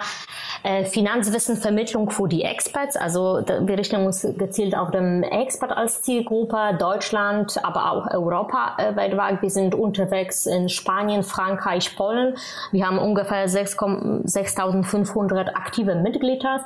äh, 0.64 0.86
Finanzwissenvermittlung 0.86 2.10
für 2.12 2.28
die 2.28 2.44
Experts. 2.44 2.96
Also 2.96 3.44
wir 3.62 3.78
richten 3.78 3.98
uns 3.98 4.22
gezielt 4.38 4.76
auf 4.76 4.92
den 4.92 5.24
Expert 5.24 5.72
als 5.72 6.02
Zielgruppe, 6.02 6.35
Deutschland, 6.44 7.64
aber 7.64 7.92
auch 7.92 8.12
Europa 8.12 8.76
äh, 8.78 8.96
weltweit. 8.96 9.42
Wir 9.42 9.50
sind 9.50 9.74
unterwegs 9.74 10.46
in 10.46 10.70
Spanien, 10.70 11.24
Frankreich, 11.24 11.96
Polen. 11.96 12.36
Wir 12.72 12.86
haben 12.86 13.00
ungefähr 13.00 13.48
6.500 13.48 15.56
aktive 15.56 15.96
Mitglieder. 15.96 16.66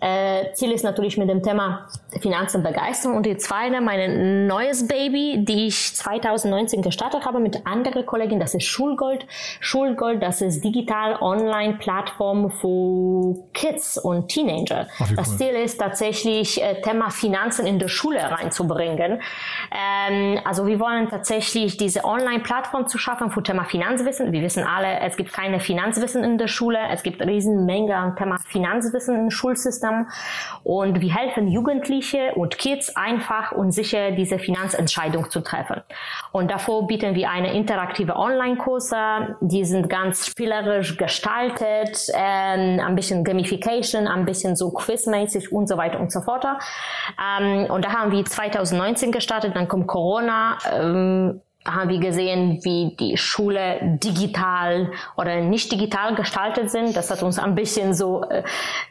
Äh, 0.00 0.52
Ziel 0.54 0.72
ist 0.72 0.82
natürlich 0.82 1.18
mit 1.18 1.28
dem 1.28 1.42
Thema 1.42 1.88
Finanzen 2.20 2.62
begeistern. 2.62 3.14
Und 3.14 3.26
die 3.26 3.36
zweite, 3.36 3.80
mein 3.80 4.46
neues 4.46 4.86
Baby, 4.86 5.44
die 5.44 5.66
ich 5.66 5.94
2019 5.94 6.82
gestartet 6.82 7.26
habe 7.26 7.40
mit 7.40 7.66
anderen 7.66 8.06
Kollegen, 8.06 8.40
das 8.40 8.54
ist 8.54 8.64
Schulgold. 8.64 9.26
Schulgold, 9.60 10.22
das 10.22 10.40
ist 10.40 10.64
digital 10.64 11.16
Online-Plattform 11.20 12.50
für 12.50 13.36
Kids 13.52 13.98
und 13.98 14.28
Teenager. 14.28 14.86
Ach, 14.98 15.10
das 15.16 15.30
cool. 15.30 15.36
Ziel 15.36 15.50
ist 15.50 15.78
tatsächlich 15.78 16.62
äh, 16.62 16.80
Thema 16.80 17.10
Finanzen 17.10 17.66
in 17.66 17.78
der 17.78 17.88
Schule 17.88 18.20
reinzubringen. 18.20 18.96
Ähm, 19.00 20.40
also 20.44 20.66
wir 20.66 20.80
wollen 20.80 21.08
tatsächlich 21.08 21.76
diese 21.76 22.04
Online-Plattform 22.04 22.86
zu 22.86 22.98
schaffen 22.98 23.30
für 23.30 23.42
Thema 23.42 23.64
Finanzwissen. 23.64 24.32
Wir 24.32 24.42
wissen 24.42 24.64
alle, 24.64 25.00
es 25.00 25.16
gibt 25.16 25.32
keine 25.32 25.60
Finanzwissen 25.60 26.24
in 26.24 26.38
der 26.38 26.48
Schule. 26.48 26.78
Es 26.90 27.02
gibt 27.02 27.22
riesen 27.22 27.66
Menge 27.66 27.96
an 27.96 28.16
Thema 28.16 28.36
Finanzwissen 28.38 29.16
im 29.16 29.30
Schulsystem. 29.30 30.08
Und 30.62 31.00
wir 31.00 31.14
helfen 31.14 31.48
Jugendliche 31.48 32.32
und 32.34 32.58
Kids 32.58 32.96
einfach 32.96 33.52
und 33.52 33.72
sicher 33.72 34.12
diese 34.12 34.38
Finanzentscheidung 34.38 35.30
zu 35.30 35.40
treffen. 35.40 35.82
Und 36.32 36.50
davor 36.50 36.86
bieten 36.86 37.14
wir 37.14 37.30
eine 37.30 37.52
interaktive 37.54 38.16
Online-Kurse. 38.16 39.36
Die 39.40 39.64
sind 39.64 39.88
ganz 39.88 40.26
spielerisch 40.26 40.96
gestaltet, 40.96 42.06
ähm, 42.14 42.80
ein 42.80 42.94
bisschen 42.94 43.24
Gamification, 43.24 44.06
ein 44.06 44.24
bisschen 44.24 44.56
so 44.56 44.70
quizmäßig 44.70 45.52
und 45.52 45.68
so 45.68 45.76
weiter 45.76 46.00
und 46.00 46.12
so 46.12 46.20
fort. 46.20 46.44
Ähm, 46.44 47.66
und 47.70 47.84
da 47.84 47.92
haben 47.92 48.12
wir 48.12 48.24
2019 48.24 48.89
gestartet, 49.12 49.54
dann 49.54 49.68
kommt 49.68 49.86
Corona. 49.86 50.58
Ähm, 50.72 51.40
haben 51.66 51.90
wir 51.90 51.98
gesehen, 51.98 52.58
wie 52.62 52.96
die 52.98 53.18
Schule 53.18 53.98
digital 54.02 54.90
oder 55.16 55.40
nicht 55.42 55.70
digital 55.70 56.14
gestaltet 56.14 56.70
sind. 56.70 56.96
Das 56.96 57.10
hat 57.10 57.22
uns 57.22 57.38
ein 57.38 57.54
bisschen 57.54 57.92
so 57.92 58.24
äh, 58.24 58.42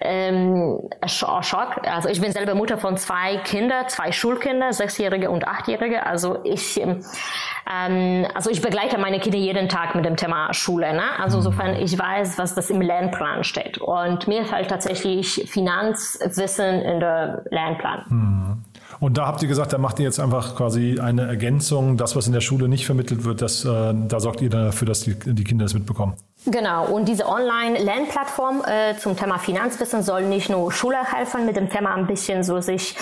ähm, 0.01 0.79
Schock. 1.08 1.82
Also 1.88 2.10
ich 2.10 2.22
bin 2.22 2.32
selber 2.32 2.53
Mutter 2.53 2.77
von 2.77 2.96
zwei 2.98 3.38
Kindern, 3.38 3.88
zwei 3.88 4.12
Schulkinder, 4.12 4.72
sechsjährige 4.72 5.32
und 5.32 5.48
achtjährige. 5.48 6.06
Also 6.06 6.44
ich 6.44 6.79
ähm, 6.79 8.27
also 8.36 8.51
ich 8.51 8.62
begleite 8.62 9.00
meine 9.00 9.20
Kinder 9.20 9.39
jeden 9.39 9.68
Tag 9.68 9.96
mit 9.96 10.06
dem 10.06 10.15
Thema 10.15 10.54
Schule. 10.54 10.93
Ne? 10.93 11.04
Also 11.17 11.38
insofern 11.38 11.76
ich 11.76 11.97
weiß, 11.97 12.38
was 12.38 12.54
das 12.54 12.69
im 12.69 12.82
Lernplan 12.82 13.43
steht. 13.43 13.80
Und 13.80 14.28
mir 14.28 14.45
fällt 14.45 14.69
tatsächlich 14.69 15.50
Finanzwissen 15.50 16.82
in 16.84 17.00
der 17.00 17.45
Lernplan. 17.50 18.06
Mhm. 18.10 18.68
Und 19.00 19.18
da 19.18 19.28
habt 19.28 19.42
ihr 19.42 19.48
gesagt, 19.48 19.72
da 19.72 19.78
macht 19.78 20.00
ihr 20.00 20.06
jetzt 20.06 20.20
einfach 20.20 20.56
quasi 20.56 21.00
eine 21.00 21.26
Ergänzung, 21.28 21.96
das, 21.96 22.16
was 22.16 22.28
in 22.28 22.34
der 22.34 22.42
Schule 22.42 22.68
nicht 22.68 22.86
vermittelt 22.86 23.24
wird, 23.24 23.42
das, 23.42 23.64
äh, 23.64 23.94
da 24.08 24.20
sorgt 24.20 24.42
ihr 24.42 24.50
dafür, 24.50 24.88
dass 24.88 25.02
die, 25.02 25.16
die 25.16 25.44
Kinder 25.44 25.66
das 25.66 25.74
mitbekommen. 25.74 26.16
Genau, 26.52 26.86
und 26.86 27.06
diese 27.08 27.28
Online-Lernplattform 27.28 28.64
äh, 28.66 28.96
zum 28.96 29.16
Thema 29.16 29.38
Finanzwissen 29.38 30.02
soll 30.02 30.24
nicht 30.24 30.50
nur 30.50 30.72
Schüler 30.72 31.04
helfen, 31.04 31.46
mit 31.46 31.56
dem 31.56 31.70
Thema 31.70 31.94
ein 31.94 32.08
bisschen 32.08 32.44
so 32.44 32.60
sich, 32.60 32.96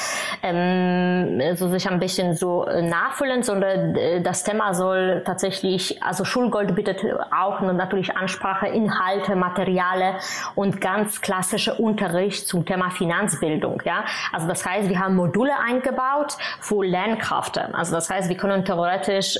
ähm, 0.43 1.55
so 1.55 1.69
sich 1.69 1.89
ein 1.89 1.97
bisschen 1.99 2.35
so 2.35 2.65
äh, 2.65 2.81
nachfüllen, 2.81 3.43
sondern 3.43 3.95
äh, 3.95 4.21
das 4.21 4.43
Thema 4.43 4.73
soll 4.73 5.23
tatsächlich, 5.25 6.03
also 6.03 6.25
Schulgold 6.25 6.75
bietet 6.75 7.01
auch 7.31 7.61
natürlich 7.61 8.17
Ansprache, 8.17 8.67
Inhalte, 8.67 9.35
Materiale 9.37 10.15
und 10.55 10.81
ganz 10.81 11.21
klassische 11.21 11.75
Unterricht 11.75 12.49
zum 12.49 12.65
Thema 12.65 12.89
Finanzbildung. 12.89 13.81
Ja, 13.85 14.03
also 14.33 14.47
das 14.47 14.65
heißt, 14.65 14.89
wir 14.89 14.99
haben 14.99 15.15
Module 15.15 15.53
eingebaut 15.57 16.35
für 16.59 16.83
Lernkräfte. 16.83 17.73
Also 17.73 17.95
das 17.95 18.09
heißt, 18.09 18.27
wir 18.27 18.35
können 18.35 18.65
theoretisch 18.65 19.39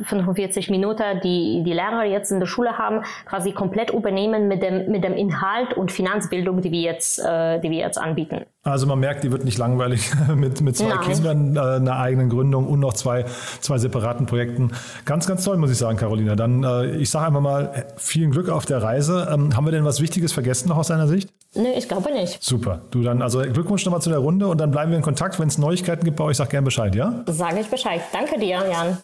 45 0.00 0.70
Minuten, 0.70 1.20
die 1.22 1.62
die 1.64 1.72
Lehrer 1.72 2.04
jetzt 2.04 2.30
in 2.30 2.40
der 2.40 2.46
Schule 2.46 2.78
haben, 2.78 3.04
quasi 3.24 3.52
komplett 3.52 3.90
übernehmen 3.90 4.48
mit 4.48 4.62
dem, 4.62 4.90
mit 4.90 5.04
dem 5.04 5.14
Inhalt 5.14 5.74
und 5.74 5.92
Finanzbildung, 5.92 6.60
die 6.60 6.70
wir 6.70 6.80
jetzt, 6.80 7.18
äh, 7.18 7.60
die 7.60 7.70
wir 7.70 7.78
jetzt 7.78 7.98
anbieten. 7.98 8.44
Also 8.64 8.86
man 8.86 9.00
merkt, 9.00 9.24
die 9.24 9.32
wird 9.32 9.44
nicht 9.44 9.58
langweilig 9.58 10.12
mit, 10.34 10.60
mit 10.60 10.76
zwei 10.76 10.94
Nein. 10.94 11.00
Kindern, 11.00 11.56
äh, 11.56 11.60
einer 11.60 11.98
eigenen 11.98 12.28
Gründung 12.28 12.66
und 12.68 12.80
noch 12.80 12.92
zwei, 12.92 13.24
zwei 13.60 13.78
separaten 13.78 14.26
Projekten. 14.26 14.70
Ganz, 15.04 15.26
ganz 15.26 15.44
toll, 15.44 15.56
muss 15.56 15.70
ich 15.70 15.78
sagen, 15.78 15.96
Carolina. 15.96 16.36
Dann, 16.36 16.62
äh, 16.62 16.96
ich 16.96 17.10
sage 17.10 17.26
einfach 17.26 17.40
mal, 17.40 17.86
vielen 17.96 18.30
Glück 18.30 18.48
auf 18.48 18.66
der 18.66 18.82
Reise. 18.82 19.28
Ähm, 19.32 19.56
haben 19.56 19.64
wir 19.64 19.72
denn 19.72 19.84
was 19.84 20.00
Wichtiges 20.00 20.32
vergessen 20.32 20.68
noch 20.68 20.76
aus 20.76 20.88
deiner 20.88 21.08
Sicht? 21.08 21.30
Nee, 21.54 21.74
ich 21.76 21.88
glaube 21.88 22.12
nicht. 22.12 22.42
Super. 22.42 22.82
Du 22.90 23.02
dann, 23.02 23.20
also 23.20 23.40
Glückwunsch 23.40 23.84
nochmal 23.84 24.00
zu 24.00 24.10
der 24.10 24.20
Runde 24.20 24.46
und 24.46 24.58
dann 24.58 24.70
bleiben 24.70 24.90
wir 24.90 24.96
in 24.96 25.02
Kontakt. 25.02 25.38
Wenn 25.38 25.48
es 25.48 25.58
Neuigkeiten 25.58 26.04
gibt 26.04 26.16
bei 26.16 26.24
euch, 26.24 26.36
sag 26.36 26.50
gerne 26.50 26.64
Bescheid, 26.64 26.94
ja? 26.94 27.24
Sage 27.26 27.60
ich 27.60 27.68
Bescheid. 27.68 28.00
Danke 28.12 28.38
dir, 28.38 28.62
Jan. 28.70 28.98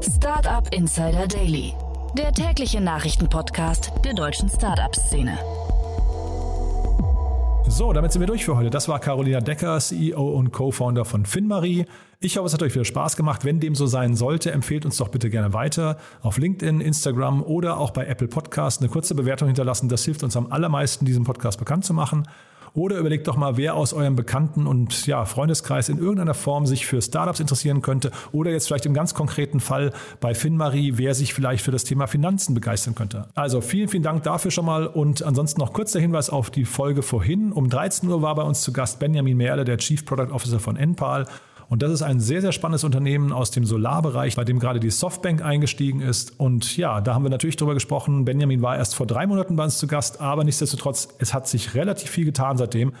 Startup 0.00 0.72
Insider 0.72 1.26
Daily, 1.26 1.74
der 2.16 2.32
tägliche 2.32 2.80
Nachrichtenpodcast 2.80 3.92
der 4.04 4.14
deutschen 4.14 4.48
Startup-Szene. 4.48 5.36
So, 7.66 7.92
damit 7.92 8.12
sind 8.12 8.20
wir 8.20 8.28
durch 8.28 8.44
für 8.44 8.56
heute. 8.56 8.70
Das 8.70 8.88
war 8.88 9.00
Carolina 9.00 9.40
Decker, 9.40 9.78
CEO 9.80 10.36
und 10.36 10.52
Co-Founder 10.52 11.04
von 11.04 11.26
FinMarie. 11.26 11.84
Ich 12.20 12.36
hoffe, 12.36 12.46
es 12.46 12.54
hat 12.54 12.62
euch 12.62 12.74
wieder 12.74 12.84
Spaß 12.84 13.16
gemacht. 13.16 13.44
Wenn 13.44 13.58
dem 13.58 13.74
so 13.74 13.86
sein 13.86 14.14
sollte, 14.14 14.52
empfehlt 14.52 14.84
uns 14.84 14.96
doch 14.98 15.08
bitte 15.08 15.30
gerne 15.30 15.52
weiter. 15.52 15.96
Auf 16.22 16.38
LinkedIn, 16.38 16.80
Instagram 16.80 17.42
oder 17.42 17.78
auch 17.78 17.90
bei 17.90 18.06
Apple 18.06 18.28
Podcast 18.28 18.80
eine 18.80 18.90
kurze 18.90 19.16
Bewertung 19.16 19.48
hinterlassen. 19.48 19.88
Das 19.88 20.04
hilft 20.04 20.22
uns 20.22 20.36
am 20.36 20.52
allermeisten, 20.52 21.06
diesen 21.06 21.24
Podcast 21.24 21.58
bekannt 21.58 21.84
zu 21.84 21.92
machen. 21.92 22.28
Oder 22.74 22.98
überlegt 22.98 23.28
doch 23.28 23.36
mal, 23.36 23.56
wer 23.56 23.74
aus 23.74 23.92
eurem 23.92 24.16
Bekannten- 24.16 24.66
und 24.66 25.06
ja, 25.06 25.24
Freundeskreis 25.24 25.88
in 25.88 25.98
irgendeiner 25.98 26.34
Form 26.34 26.66
sich 26.66 26.86
für 26.86 27.00
Startups 27.00 27.40
interessieren 27.40 27.82
könnte. 27.82 28.10
Oder 28.32 28.50
jetzt 28.50 28.66
vielleicht 28.66 28.86
im 28.86 28.94
ganz 28.94 29.14
konkreten 29.14 29.60
Fall 29.60 29.92
bei 30.20 30.34
FinMarie, 30.34 30.94
wer 30.96 31.14
sich 31.14 31.34
vielleicht 31.34 31.64
für 31.64 31.70
das 31.70 31.84
Thema 31.84 32.06
Finanzen 32.06 32.54
begeistern 32.54 32.94
könnte. 32.94 33.28
Also 33.34 33.60
vielen, 33.60 33.88
vielen 33.88 34.02
Dank 34.02 34.22
dafür 34.22 34.50
schon 34.50 34.64
mal. 34.64 34.86
Und 34.86 35.22
ansonsten 35.22 35.60
noch 35.60 35.72
kurz 35.72 35.92
der 35.92 36.02
Hinweis 36.02 36.30
auf 36.30 36.50
die 36.50 36.64
Folge 36.64 37.02
vorhin. 37.02 37.52
Um 37.52 37.68
13 37.68 38.08
Uhr 38.08 38.22
war 38.22 38.34
bei 38.34 38.42
uns 38.42 38.60
zu 38.60 38.72
Gast 38.72 38.98
Benjamin 38.98 39.36
Merle, 39.36 39.64
der 39.64 39.78
Chief 39.78 40.04
Product 40.04 40.32
Officer 40.32 40.60
von 40.60 40.76
Enpal. 40.76 41.26
Und 41.68 41.82
das 41.82 41.92
ist 41.92 42.02
ein 42.02 42.18
sehr, 42.18 42.40
sehr 42.40 42.52
spannendes 42.52 42.84
Unternehmen 42.84 43.32
aus 43.32 43.50
dem 43.50 43.66
Solarbereich, 43.66 44.36
bei 44.36 44.44
dem 44.44 44.58
gerade 44.58 44.80
die 44.80 44.90
Softbank 44.90 45.42
eingestiegen 45.42 46.00
ist. 46.00 46.40
Und 46.40 46.76
ja, 46.78 47.02
da 47.02 47.14
haben 47.14 47.24
wir 47.24 47.30
natürlich 47.30 47.56
drüber 47.56 47.74
gesprochen. 47.74 48.24
Benjamin 48.24 48.62
war 48.62 48.76
erst 48.76 48.94
vor 48.94 49.06
drei 49.06 49.26
Monaten 49.26 49.56
bei 49.56 49.64
uns 49.64 49.76
zu 49.78 49.86
Gast, 49.86 50.20
aber 50.20 50.44
nichtsdestotrotz, 50.44 51.08
es 51.18 51.34
hat 51.34 51.46
sich 51.46 51.74
relativ 51.74 52.10
viel 52.10 52.24
getan 52.24 52.56
seitdem. 52.56 52.92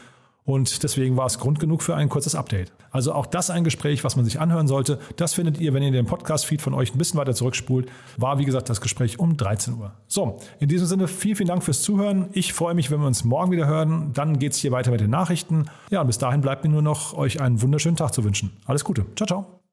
Und 0.48 0.82
deswegen 0.82 1.18
war 1.18 1.26
es 1.26 1.38
Grund 1.38 1.60
genug 1.60 1.82
für 1.82 1.94
ein 1.94 2.08
kurzes 2.08 2.34
Update. 2.34 2.72
Also 2.90 3.12
auch 3.12 3.26
das 3.26 3.50
ein 3.50 3.64
Gespräch, 3.64 4.02
was 4.02 4.16
man 4.16 4.24
sich 4.24 4.40
anhören 4.40 4.66
sollte. 4.66 4.98
Das 5.16 5.34
findet 5.34 5.60
ihr, 5.60 5.74
wenn 5.74 5.82
ihr 5.82 5.90
den 5.90 6.06
Podcast-Feed 6.06 6.62
von 6.62 6.72
euch 6.72 6.94
ein 6.94 6.96
bisschen 6.96 7.20
weiter 7.20 7.34
zurückspult. 7.34 7.86
War, 8.16 8.38
wie 8.38 8.46
gesagt, 8.46 8.70
das 8.70 8.80
Gespräch 8.80 9.18
um 9.18 9.36
13 9.36 9.74
Uhr. 9.74 9.92
So, 10.06 10.38
in 10.58 10.70
diesem 10.70 10.86
Sinne 10.86 11.06
vielen, 11.06 11.36
vielen 11.36 11.48
Dank 11.48 11.62
fürs 11.62 11.82
Zuhören. 11.82 12.30
Ich 12.32 12.54
freue 12.54 12.72
mich, 12.72 12.90
wenn 12.90 12.98
wir 13.00 13.06
uns 13.06 13.24
morgen 13.24 13.52
wieder 13.52 13.66
hören. 13.66 14.12
Dann 14.14 14.38
geht 14.38 14.52
es 14.52 14.58
hier 14.58 14.72
weiter 14.72 14.90
mit 14.90 15.02
den 15.02 15.10
Nachrichten. 15.10 15.66
Ja, 15.90 16.00
und 16.00 16.06
bis 16.06 16.16
dahin 16.16 16.40
bleibt 16.40 16.64
mir 16.64 16.70
nur 16.70 16.80
noch, 16.80 17.12
euch 17.12 17.42
einen 17.42 17.60
wunderschönen 17.60 17.96
Tag 17.96 18.14
zu 18.14 18.24
wünschen. 18.24 18.56
Alles 18.64 18.84
Gute. 18.84 19.04
Ciao, 19.16 19.26
ciao. 19.26 19.67